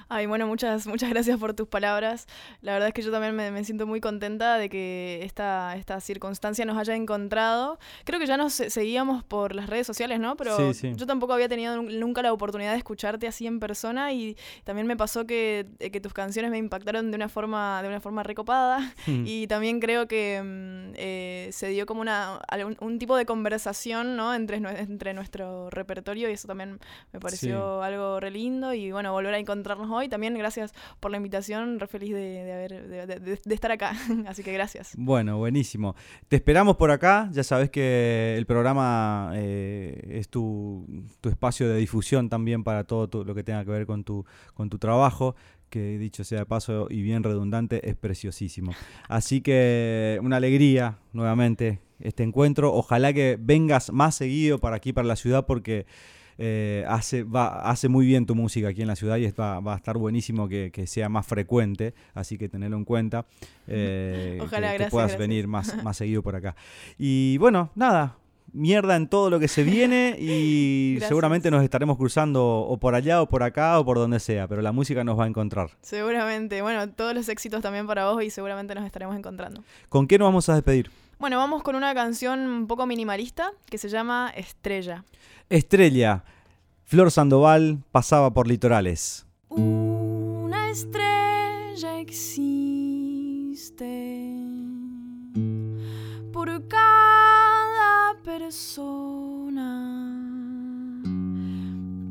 Ay, 0.09 0.25
bueno, 0.25 0.47
muchas, 0.47 0.87
muchas 0.87 1.09
gracias 1.09 1.39
por 1.39 1.53
tus 1.53 1.67
palabras. 1.67 2.27
La 2.61 2.73
verdad 2.73 2.89
es 2.89 2.93
que 2.93 3.01
yo 3.01 3.11
también 3.11 3.35
me, 3.35 3.63
siento 3.63 3.85
muy 3.85 3.99
contenta 3.99 4.57
de 4.57 4.69
que 4.69 5.19
esta, 5.23 5.75
esta 5.75 5.99
circunstancia 5.99 6.65
nos 6.65 6.77
haya 6.77 6.95
encontrado. 6.95 7.79
Creo 8.05 8.19
que 8.19 8.25
ya 8.25 8.37
nos 8.37 8.53
seguíamos 8.53 9.23
por 9.23 9.53
las 9.53 9.67
redes 9.67 9.85
sociales, 9.85 10.19
¿no? 10.19 10.35
Pero 10.37 10.71
yo 10.71 11.05
tampoco 11.05 11.33
había 11.33 11.49
tenido 11.49 11.81
nunca 11.81 12.21
la 12.21 12.33
oportunidad 12.33 12.71
de 12.71 12.77
escucharte 12.77 13.27
así 13.27 13.47
en 13.47 13.59
persona 13.59 14.13
y 14.13 14.37
también 14.63 14.87
me 14.87 14.95
pasó 14.95 15.25
que, 15.25 15.67
eh, 15.79 15.91
que 15.91 15.99
tus 15.99 16.13
canciones 16.13 16.51
me 16.51 16.57
impactaron 16.57 17.11
de 17.11 17.15
una 17.15 17.29
forma, 17.29 17.81
de 17.81 17.89
una 17.89 17.99
forma 17.99 18.23
recopada 18.23 18.79
hmm. 19.05 19.23
y 19.25 19.47
también 19.47 19.79
creo 19.79 20.07
que 20.07 20.41
mm, 20.41 20.93
eh, 20.95 21.49
se 21.51 21.67
dio 21.67 21.85
como 21.85 22.01
una, 22.01 22.39
un, 22.79 22.97
tipo 22.97 23.15
de 23.15 23.25
conversación, 23.25 24.15
¿no? 24.15 24.33
Entre, 24.33 24.57
entre 24.57 25.13
nuestro 25.13 25.69
repertorio 25.69 26.29
y 26.29 26.33
eso 26.33 26.47
también 26.47 26.79
me 27.11 27.19
pareció 27.19 27.83
algo 27.83 28.19
re 28.19 28.31
lindo 28.31 28.73
y 28.73 28.91
bueno, 28.91 29.11
volver 29.11 29.33
a 29.33 29.39
encontrar 29.39 29.66
hoy. 29.71 30.09
También 30.09 30.37
gracias 30.37 30.73
por 30.99 31.11
la 31.11 31.17
invitación, 31.17 31.79
re 31.79 31.87
feliz 31.87 32.13
de, 32.13 32.53
haber, 32.53 33.19
de, 33.43 33.53
estar 33.53 33.71
acá. 33.71 33.93
Así 34.27 34.43
que 34.43 34.53
gracias. 34.53 34.93
Bueno, 34.97 35.37
buenísimo. 35.37 35.95
Te 36.27 36.35
esperamos 36.37 36.77
por 36.77 36.91
acá. 36.91 37.29
Ya 37.31 37.43
sabes 37.43 37.69
que 37.69 38.35
el 38.37 38.45
programa 38.45 39.31
eh, 39.35 40.07
es 40.11 40.29
tu, 40.29 40.85
espacio 41.23 41.67
de 41.69 41.77
difusión 41.77 42.29
también 42.29 42.63
para 42.63 42.83
todo 42.83 43.23
lo 43.23 43.35
que 43.35 43.43
tenga 43.43 43.63
que 43.65 43.71
ver 43.71 43.85
con 43.85 44.03
tu, 44.03 44.25
con 44.53 44.69
tu 44.69 44.77
trabajo 44.77 45.35
que 45.69 45.97
dicho 45.97 46.23
sea 46.23 46.39
de 46.39 46.45
paso 46.45 46.87
y 46.89 47.01
bien 47.01 47.23
redundante, 47.23 47.89
es 47.89 47.97
preciosísimo. 47.97 48.71
Así 49.09 49.41
que 49.41 50.17
una 50.23 50.37
alegría 50.37 50.99
nuevamente 51.11 51.81
este 51.99 52.23
encuentro. 52.23 52.73
Ojalá 52.73 53.13
que 53.13 53.37
vengas 53.39 53.91
más 53.91 54.15
seguido 54.15 54.59
para 54.59 54.77
aquí, 54.77 54.93
para 54.93 55.07
la 55.07 55.15
ciudad, 55.15 55.45
porque 55.45 55.85
eh, 56.37 56.85
hace, 56.87 57.23
va, 57.23 57.69
hace 57.69 57.89
muy 57.89 58.05
bien 58.05 58.25
tu 58.25 58.35
música 58.35 58.69
aquí 58.69 58.81
en 58.81 58.87
la 58.87 58.95
ciudad 58.95 59.17
y 59.17 59.29
va, 59.31 59.59
va 59.59 59.73
a 59.73 59.77
estar 59.77 59.97
buenísimo 59.97 60.47
que, 60.47 60.71
sea 60.87 61.09
más 61.09 61.25
frecuente, 61.25 61.93
así 62.13 62.37
que 62.37 62.49
tenerlo 62.49 62.77
en 62.77 62.85
cuenta. 62.85 63.25
Eh, 63.67 64.39
Ojalá, 64.41 64.77
que, 64.77 64.85
puedas 64.85 65.17
venir 65.17 65.47
más, 65.47 65.75
más 65.83 65.97
seguido 65.97 66.21
por 66.21 66.35
acá. 66.35 66.55
Y 66.97 67.37
bueno, 67.39 67.71
nada, 67.75 68.17
mierda 68.53 68.95
en 68.95 69.07
todo 69.07 69.29
lo 69.29 69.39
que 69.39 69.47
se 69.47 69.63
viene 69.63 70.15
y 70.19 70.99
seguramente 71.07 71.51
nos 71.51 71.63
estaremos 71.63 71.97
cruzando 71.97 72.45
o 72.45 72.77
por 72.77 72.95
allá 72.95 73.21
o 73.21 73.27
por 73.27 73.43
acá 73.43 73.79
o 73.79 73.85
por 73.85 73.97
donde 73.97 74.19
sea, 74.19 74.47
pero 74.47 74.61
la 74.61 74.71
música 74.71 75.03
nos 75.03 75.19
va 75.19 75.25
a 75.25 75.27
encontrar. 75.27 75.71
Seguramente, 75.81 76.61
bueno, 76.61 76.89
todos 76.89 77.13
los 77.13 77.27
éxitos 77.29 77.61
también 77.61 77.87
para 77.87 78.09
vos 78.09 78.23
y 78.23 78.29
seguramente 78.29 78.75
nos 78.75 78.85
estaremos 78.85 79.15
encontrando. 79.15 79.63
¿Con 79.89 80.07
qué 80.07 80.17
nos 80.17 80.27
vamos 80.27 80.49
a 80.49 80.55
despedir? 80.55 80.89
Bueno, 81.19 81.37
vamos 81.37 81.63
con 81.63 81.75
una 81.75 81.95
canción 81.95 82.41
un 82.41 82.67
poco 82.67 82.85
minimalista 82.85 83.51
que 83.65 83.79
se 83.79 83.89
llama 83.89 84.31
Estrella. 84.35 85.03
Estrella. 85.49 86.23
Flor 86.83 87.09
Sandoval 87.09 87.79
pasaba 87.91 88.31
por 88.31 88.47
litorales. 88.47 89.25
Una 89.49 90.69
estrella 90.69 91.99
existe 91.99 92.45
por 96.31 96.67
cada 96.67 98.13
persona. 98.23 99.63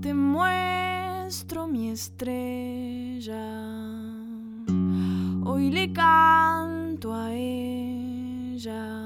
Te 0.03 0.13
muestro 0.15 1.69
mi 1.69 1.91
estrella. 1.91 3.53
Hoy 5.45 5.71
le 5.71 5.93
canto 5.93 7.15
a 7.15 7.33
ella 7.33 7.66
porque 8.67 9.06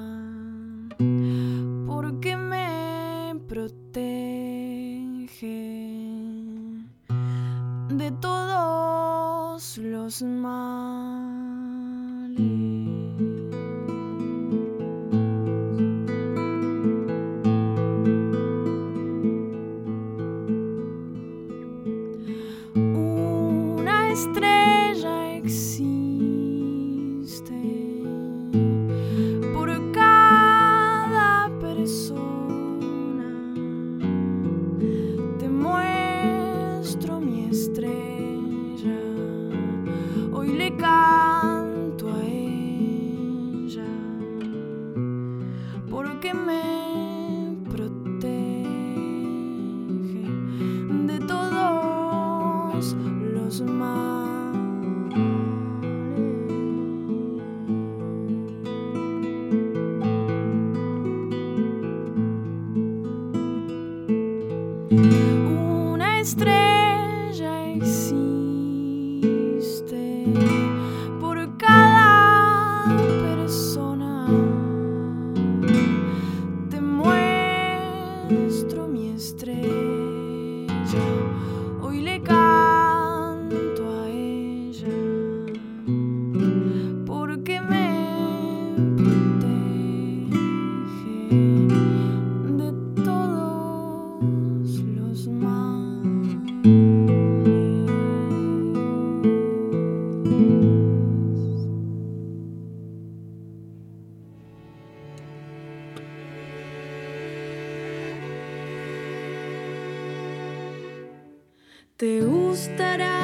te 112.01 112.23
gustará. 112.23 113.20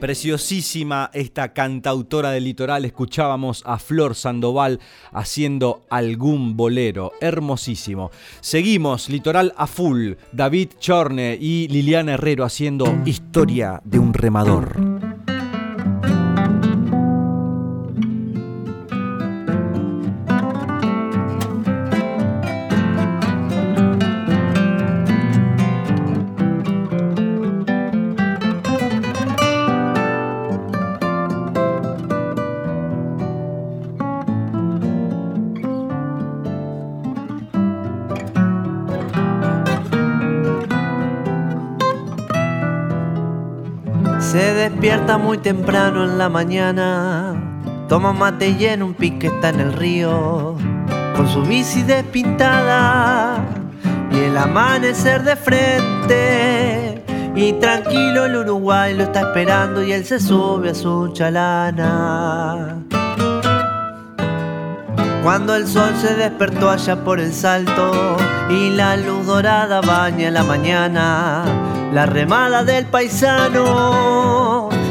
Preciosísima 0.00 1.10
esta 1.12 1.52
cantautora 1.52 2.30
del 2.30 2.44
litoral, 2.44 2.86
escuchábamos 2.86 3.62
a 3.66 3.78
Flor 3.78 4.14
Sandoval 4.14 4.80
haciendo 5.12 5.82
algún 5.90 6.56
bolero, 6.56 7.12
hermosísimo. 7.20 8.10
Seguimos, 8.40 9.10
litoral 9.10 9.52
a 9.58 9.66
full, 9.66 10.14
David 10.32 10.70
Chorne 10.78 11.36
y 11.38 11.68
Liliana 11.68 12.14
Herrero 12.14 12.44
haciendo 12.44 12.86
Historia 13.04 13.82
de 13.84 13.98
un 13.98 14.14
remador. 14.14 14.89
Despierta 44.90 45.18
muy 45.18 45.38
temprano 45.38 46.02
en 46.02 46.18
la 46.18 46.28
mañana, 46.28 47.32
toma 47.88 48.12
mate 48.12 48.48
y 48.48 48.64
en 48.64 48.82
un 48.82 48.92
pique 48.92 49.28
está 49.28 49.50
en 49.50 49.60
el 49.60 49.72
río, 49.72 50.56
con 51.14 51.28
su 51.28 51.42
bici 51.42 51.84
despintada 51.84 53.38
y 54.10 54.18
el 54.18 54.36
amanecer 54.36 55.22
de 55.22 55.36
frente. 55.36 57.04
Y 57.36 57.52
tranquilo 57.60 58.24
el 58.24 58.34
Uruguay 58.34 58.96
lo 58.96 59.04
está 59.04 59.20
esperando 59.20 59.80
y 59.84 59.92
él 59.92 60.04
se 60.04 60.18
sube 60.18 60.70
a 60.70 60.74
su 60.74 61.12
chalana. 61.12 62.78
Cuando 65.22 65.54
el 65.54 65.68
sol 65.68 65.94
se 66.00 66.16
despertó 66.16 66.68
allá 66.68 67.04
por 67.04 67.20
el 67.20 67.32
salto 67.32 68.16
y 68.48 68.70
la 68.70 68.96
luz 68.96 69.24
dorada 69.24 69.82
baña 69.82 70.32
la 70.32 70.42
mañana, 70.42 71.44
la 71.92 72.06
remada 72.06 72.64
del 72.64 72.86
paisano 72.86 74.49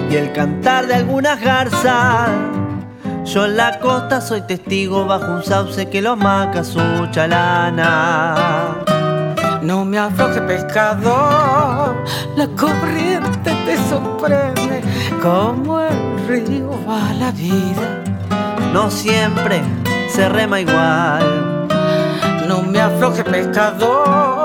y 0.10 0.16
el 0.16 0.34
cantar 0.34 0.88
de 0.88 0.96
algunas 0.96 1.40
garzas. 1.40 2.30
Yo 3.26 3.46
en 3.46 3.58
la 3.58 3.80
costa 3.80 4.22
soy 4.22 4.42
testigo 4.42 5.06
bajo 5.06 5.32
un 5.34 5.44
sauce 5.44 5.90
que 5.90 6.02
lo 6.02 6.16
maca 6.16 6.64
su 6.64 6.80
chalana. 7.12 8.76
No 9.62 9.86
me 9.86 10.00
afloje 10.00 10.42
pescador, 10.42 11.96
la 12.36 12.48
corriente 12.58 13.52
te 13.66 13.78
sorprende 13.90 14.82
como 15.22 15.82
el 15.82 16.28
río 16.28 16.72
va 16.88 17.14
la 17.14 17.32
vida. 17.32 18.04
No 18.74 18.90
siempre 18.90 19.62
se 20.10 20.28
rema 20.30 20.62
igual. 20.62 21.68
No 22.48 22.64
me 22.64 22.80
afloje 22.80 23.24
pescador, 23.24 24.39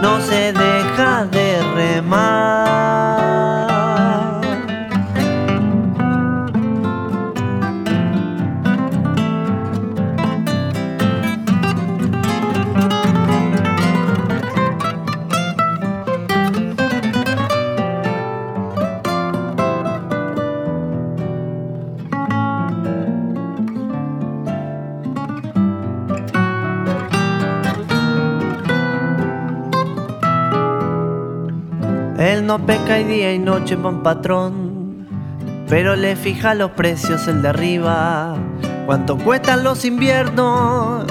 no 0.00 0.20
se 0.20 0.52
deja 0.52 1.26
de 1.26 1.62
remar. 1.74 3.17
Él 32.38 32.46
no 32.46 32.64
peca 32.64 33.00
y 33.00 33.04
día 33.04 33.32
y 33.34 33.38
noche 33.40 33.74
un 33.74 34.00
patrón, 34.00 35.08
pero 35.68 35.96
le 35.96 36.14
fija 36.14 36.54
los 36.54 36.70
precios 36.70 37.26
el 37.26 37.42
de 37.42 37.48
arriba. 37.48 38.36
Cuánto 38.86 39.18
cuestan 39.18 39.64
los 39.64 39.84
inviernos, 39.84 41.04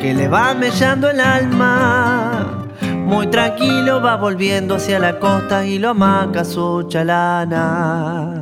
que 0.00 0.14
le 0.14 0.28
va 0.28 0.54
mellando 0.54 1.10
el 1.10 1.18
alma. 1.18 2.68
Muy 3.04 3.26
tranquilo 3.26 4.00
va 4.00 4.14
volviendo 4.14 4.76
hacia 4.76 5.00
la 5.00 5.18
costa 5.18 5.66
y 5.66 5.80
lo 5.80 5.88
amaca 5.88 6.44
su 6.44 6.84
chalana. 6.88 8.38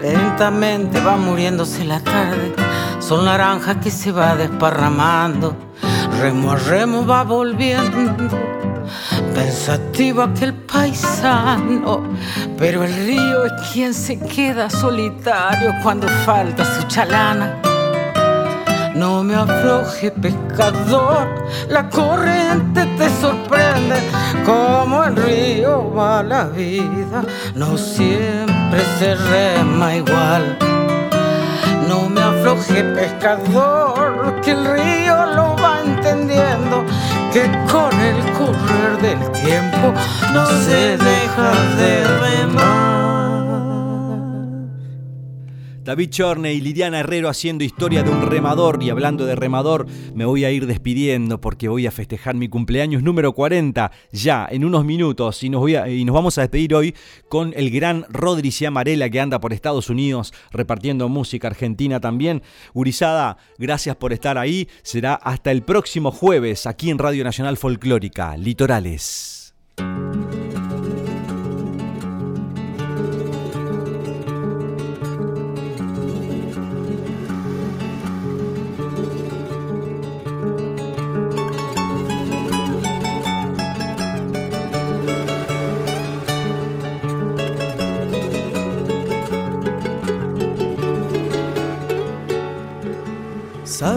Lentamente 0.00 1.00
va 1.00 1.16
muriéndose 1.16 1.84
la 1.84 2.00
tarde, 2.00 2.54
son 2.98 3.24
naranjas 3.24 3.76
que 3.76 3.90
se 3.92 4.10
va 4.10 4.34
desparramando. 4.34 5.54
Remo 6.20 6.50
a 6.50 6.56
remo 6.56 7.06
va 7.06 7.22
volviendo 7.22 8.56
pensativo 9.34 10.22
aquel 10.22 10.54
paisano, 10.54 12.02
pero 12.58 12.84
el 12.84 12.94
río 13.06 13.44
es 13.44 13.52
quien 13.72 13.94
se 13.94 14.18
queda 14.18 14.70
solitario 14.70 15.74
cuando 15.82 16.08
falta 16.24 16.64
su 16.64 16.86
chalana. 16.86 17.54
No 18.94 19.22
me 19.22 19.34
afloje 19.34 20.10
pescador, 20.10 21.28
la 21.68 21.86
corriente 21.90 22.86
te 22.96 23.10
sorprende, 23.20 23.96
como 24.46 25.04
el 25.04 25.16
río 25.16 25.92
va 25.92 26.22
la 26.22 26.44
vida, 26.44 27.22
no 27.54 27.76
siempre 27.76 28.80
se 28.98 29.14
rema 29.14 29.96
igual. 29.96 30.56
No 31.86 32.08
me 32.08 32.22
afloje 32.22 32.82
pescador, 32.84 34.40
que 34.42 34.52
el 34.52 34.64
río 34.64 35.26
lo 35.26 35.56
va 35.56 35.82
entendiendo, 35.84 36.82
que 37.36 37.42
con 37.70 37.92
el 38.00 38.32
correr 38.32 38.96
del 39.02 39.32
tiempo 39.32 39.92
no 40.32 40.46
se 40.46 40.96
deja 40.96 41.52
de 41.76 42.04
remar. 42.22 43.05
David 45.86 46.10
Chorne 46.10 46.52
y 46.52 46.60
Liliana 46.60 46.98
Herrero 46.98 47.28
haciendo 47.28 47.62
historia 47.62 48.02
de 48.02 48.10
un 48.10 48.22
remador. 48.22 48.82
Y 48.82 48.90
hablando 48.90 49.24
de 49.24 49.36
remador, 49.36 49.86
me 50.14 50.24
voy 50.24 50.44
a 50.44 50.50
ir 50.50 50.66
despidiendo 50.66 51.40
porque 51.40 51.68
voy 51.68 51.86
a 51.86 51.92
festejar 51.92 52.34
mi 52.34 52.48
cumpleaños 52.48 53.04
número 53.04 53.34
40 53.34 53.92
ya 54.10 54.48
en 54.50 54.64
unos 54.64 54.84
minutos. 54.84 55.44
Y 55.44 55.48
nos, 55.48 55.60
voy 55.60 55.76
y 55.76 56.04
nos 56.04 56.12
vamos 56.12 56.38
a 56.38 56.40
despedir 56.40 56.74
hoy 56.74 56.92
con 57.28 57.52
el 57.54 57.70
gran 57.70 58.04
Rodri 58.08 58.50
Ciamarela 58.50 59.08
que 59.10 59.20
anda 59.20 59.38
por 59.38 59.52
Estados 59.52 59.88
Unidos 59.88 60.34
repartiendo 60.50 61.08
música 61.08 61.46
argentina 61.46 62.00
también. 62.00 62.42
Urizada, 62.74 63.36
gracias 63.56 63.94
por 63.94 64.12
estar 64.12 64.38
ahí. 64.38 64.68
Será 64.82 65.14
hasta 65.14 65.52
el 65.52 65.62
próximo 65.62 66.10
jueves 66.10 66.66
aquí 66.66 66.90
en 66.90 66.98
Radio 66.98 67.22
Nacional 67.22 67.56
Folclórica, 67.56 68.36
Litorales. 68.36 69.54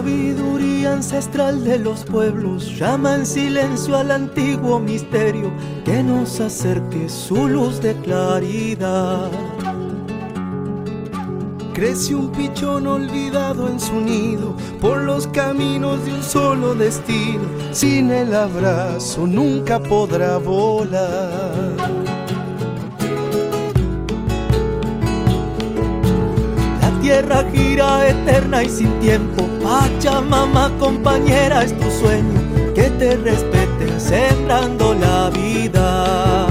Sabiduría 0.00 0.94
ancestral 0.94 1.62
de 1.62 1.78
los 1.78 2.04
pueblos 2.04 2.78
llama 2.78 3.16
en 3.16 3.26
silencio 3.26 3.98
al 3.98 4.10
antiguo 4.10 4.80
misterio 4.80 5.52
que 5.84 6.02
nos 6.02 6.40
acerque 6.40 7.06
su 7.10 7.46
luz 7.46 7.82
de 7.82 7.94
claridad. 7.96 9.30
Crece 11.74 12.14
un 12.14 12.32
pichón 12.32 12.86
olvidado 12.86 13.68
en 13.68 13.78
su 13.78 14.00
nido 14.00 14.56
por 14.80 15.02
los 15.02 15.26
caminos 15.26 16.02
de 16.06 16.14
un 16.14 16.22
solo 16.22 16.74
destino. 16.74 17.44
Sin 17.70 18.10
el 18.10 18.34
abrazo 18.34 19.26
nunca 19.26 19.78
podrá 19.78 20.38
volar. 20.38 21.99
Tierra 27.10 27.44
gira 27.52 28.08
eterna 28.08 28.62
y 28.62 28.68
sin 28.68 29.00
tiempo. 29.00 29.42
Pachamama, 29.64 30.70
compañera, 30.78 31.64
es 31.64 31.76
tu 31.76 31.90
sueño. 31.90 32.40
Que 32.72 32.84
te 33.00 33.16
respeten 33.16 34.00
sembrando 34.00 34.94
la 34.94 35.28
vida. 35.30 36.46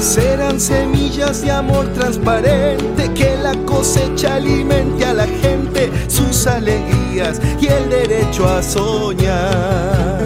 Serán 0.00 0.58
semillas 0.58 1.42
de 1.42 1.52
amor 1.52 1.86
transparente. 1.92 3.12
Que 3.14 3.36
la 3.36 3.54
cosecha 3.66 4.34
alimente 4.34 5.04
a 5.04 5.14
la 5.14 5.26
gente 5.26 5.92
sus 6.08 6.44
alegrías 6.48 7.40
y 7.60 7.68
el 7.68 7.88
derecho 7.88 8.48
a 8.48 8.60
soñar. 8.64 10.24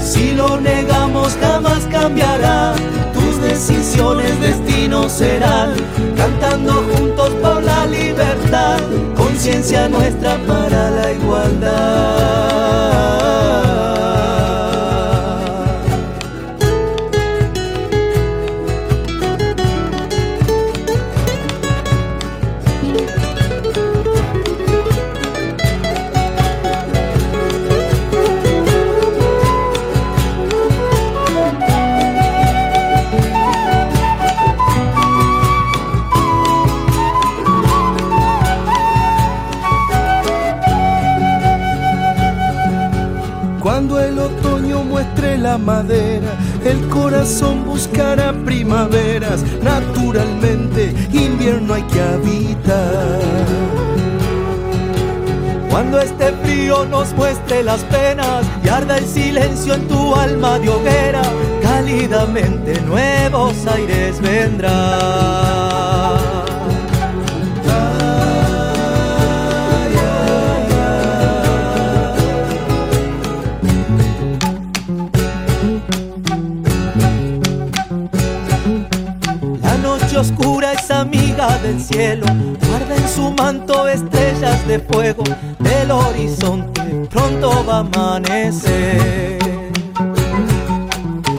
Si 0.00 0.32
lo 0.32 0.58
negamos 0.58 1.36
jamás 1.42 1.84
cambiará, 1.92 2.74
tus 3.12 3.42
decisiones 3.42 4.40
destino 4.40 5.08
serán, 5.08 5.74
juntos 6.66 7.30
por 7.42 7.62
la 7.62 7.86
libertad, 7.86 8.78
conciencia 9.16 9.88
nuestra 9.88 10.36
para 10.46 10.90
la 10.90 11.12
igualdad. 11.12 13.17
La 45.48 45.56
madera, 45.56 46.32
el 46.62 46.78
corazón 46.88 47.64
buscará 47.64 48.34
primaveras, 48.44 49.42
naturalmente 49.62 50.94
invierno 51.10 51.72
hay 51.72 51.84
que 51.84 52.00
habitar. 52.02 53.18
Cuando 55.70 56.00
este 56.00 56.32
frío 56.42 56.84
nos 56.84 57.14
muestre 57.14 57.62
las 57.62 57.82
penas 57.84 58.44
y 58.62 58.68
arda 58.68 58.98
el 58.98 59.06
silencio 59.06 59.72
en 59.72 59.88
tu 59.88 60.14
alma 60.14 60.58
de 60.58 60.68
hoguera, 60.68 61.22
cálidamente 61.62 62.80
nuevos 62.82 63.54
aires 63.66 64.20
vendrán. 64.20 65.97
Del 81.38 81.80
cielo, 81.80 82.26
guarda 82.66 82.96
en 82.96 83.08
su 83.08 83.30
manto 83.30 83.86
estrellas 83.86 84.66
de 84.66 84.80
fuego, 84.80 85.22
el 85.82 85.88
horizonte 85.88 86.82
pronto 87.08 87.64
va 87.64 87.76
a 87.76 87.78
amanecer. 87.78 89.38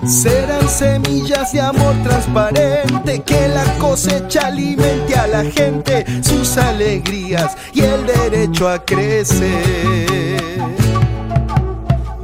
Serán 0.06 0.70
semillas 0.70 1.52
de 1.52 1.60
amor 1.60 1.94
transparente 2.02 3.22
que 3.24 3.50
la 3.50 3.66
cosecha 3.78 4.48
alimente 4.48 5.16
a 5.16 5.28
la 5.28 5.44
gente, 5.44 6.06
sus 6.24 6.58
alegrías 6.58 7.58
y 7.74 7.82
el 7.82 8.06
derecho 8.06 8.70
a 8.70 8.80
crecer. 8.80 10.40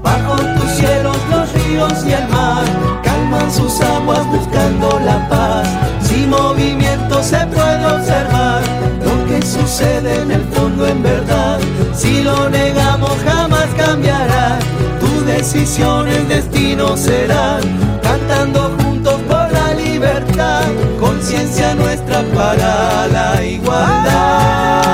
Bajo 0.01 0.35
tus 0.37 0.71
cielos 0.77 1.17
los 1.29 1.51
ríos 1.51 2.05
y 2.05 2.13
el 2.13 2.27
mar 2.29 2.63
calman 3.03 3.51
sus 3.51 3.81
aguas 3.81 4.25
buscando 4.27 4.97
la 5.01 5.27
paz 5.27 5.94
sin 6.15 6.29
movimiento 6.29 7.21
se 7.21 7.45
puede 7.47 7.85
observar 7.85 8.61
lo 9.03 9.25
que 9.27 9.45
sucede 9.45 10.21
en 10.21 10.31
el 10.31 10.43
fondo 10.53 10.87
en 10.87 11.03
verdad. 11.03 11.59
Si 11.93 12.23
lo 12.23 12.49
negamos 12.49 13.11
jamás 13.25 13.67
cambiará. 13.77 14.59
Tu 14.99 15.25
decisión, 15.25 16.07
el 16.07 16.27
destino 16.27 16.95
será. 16.95 17.59
Cantando 18.01 18.71
juntos 18.79 19.19
por 19.27 19.51
la 19.51 19.73
libertad. 19.73 20.63
Conciencia 20.99 21.75
nuestra 21.75 22.23
para 22.33 23.07
la 23.07 23.43
igualdad. 23.43 24.84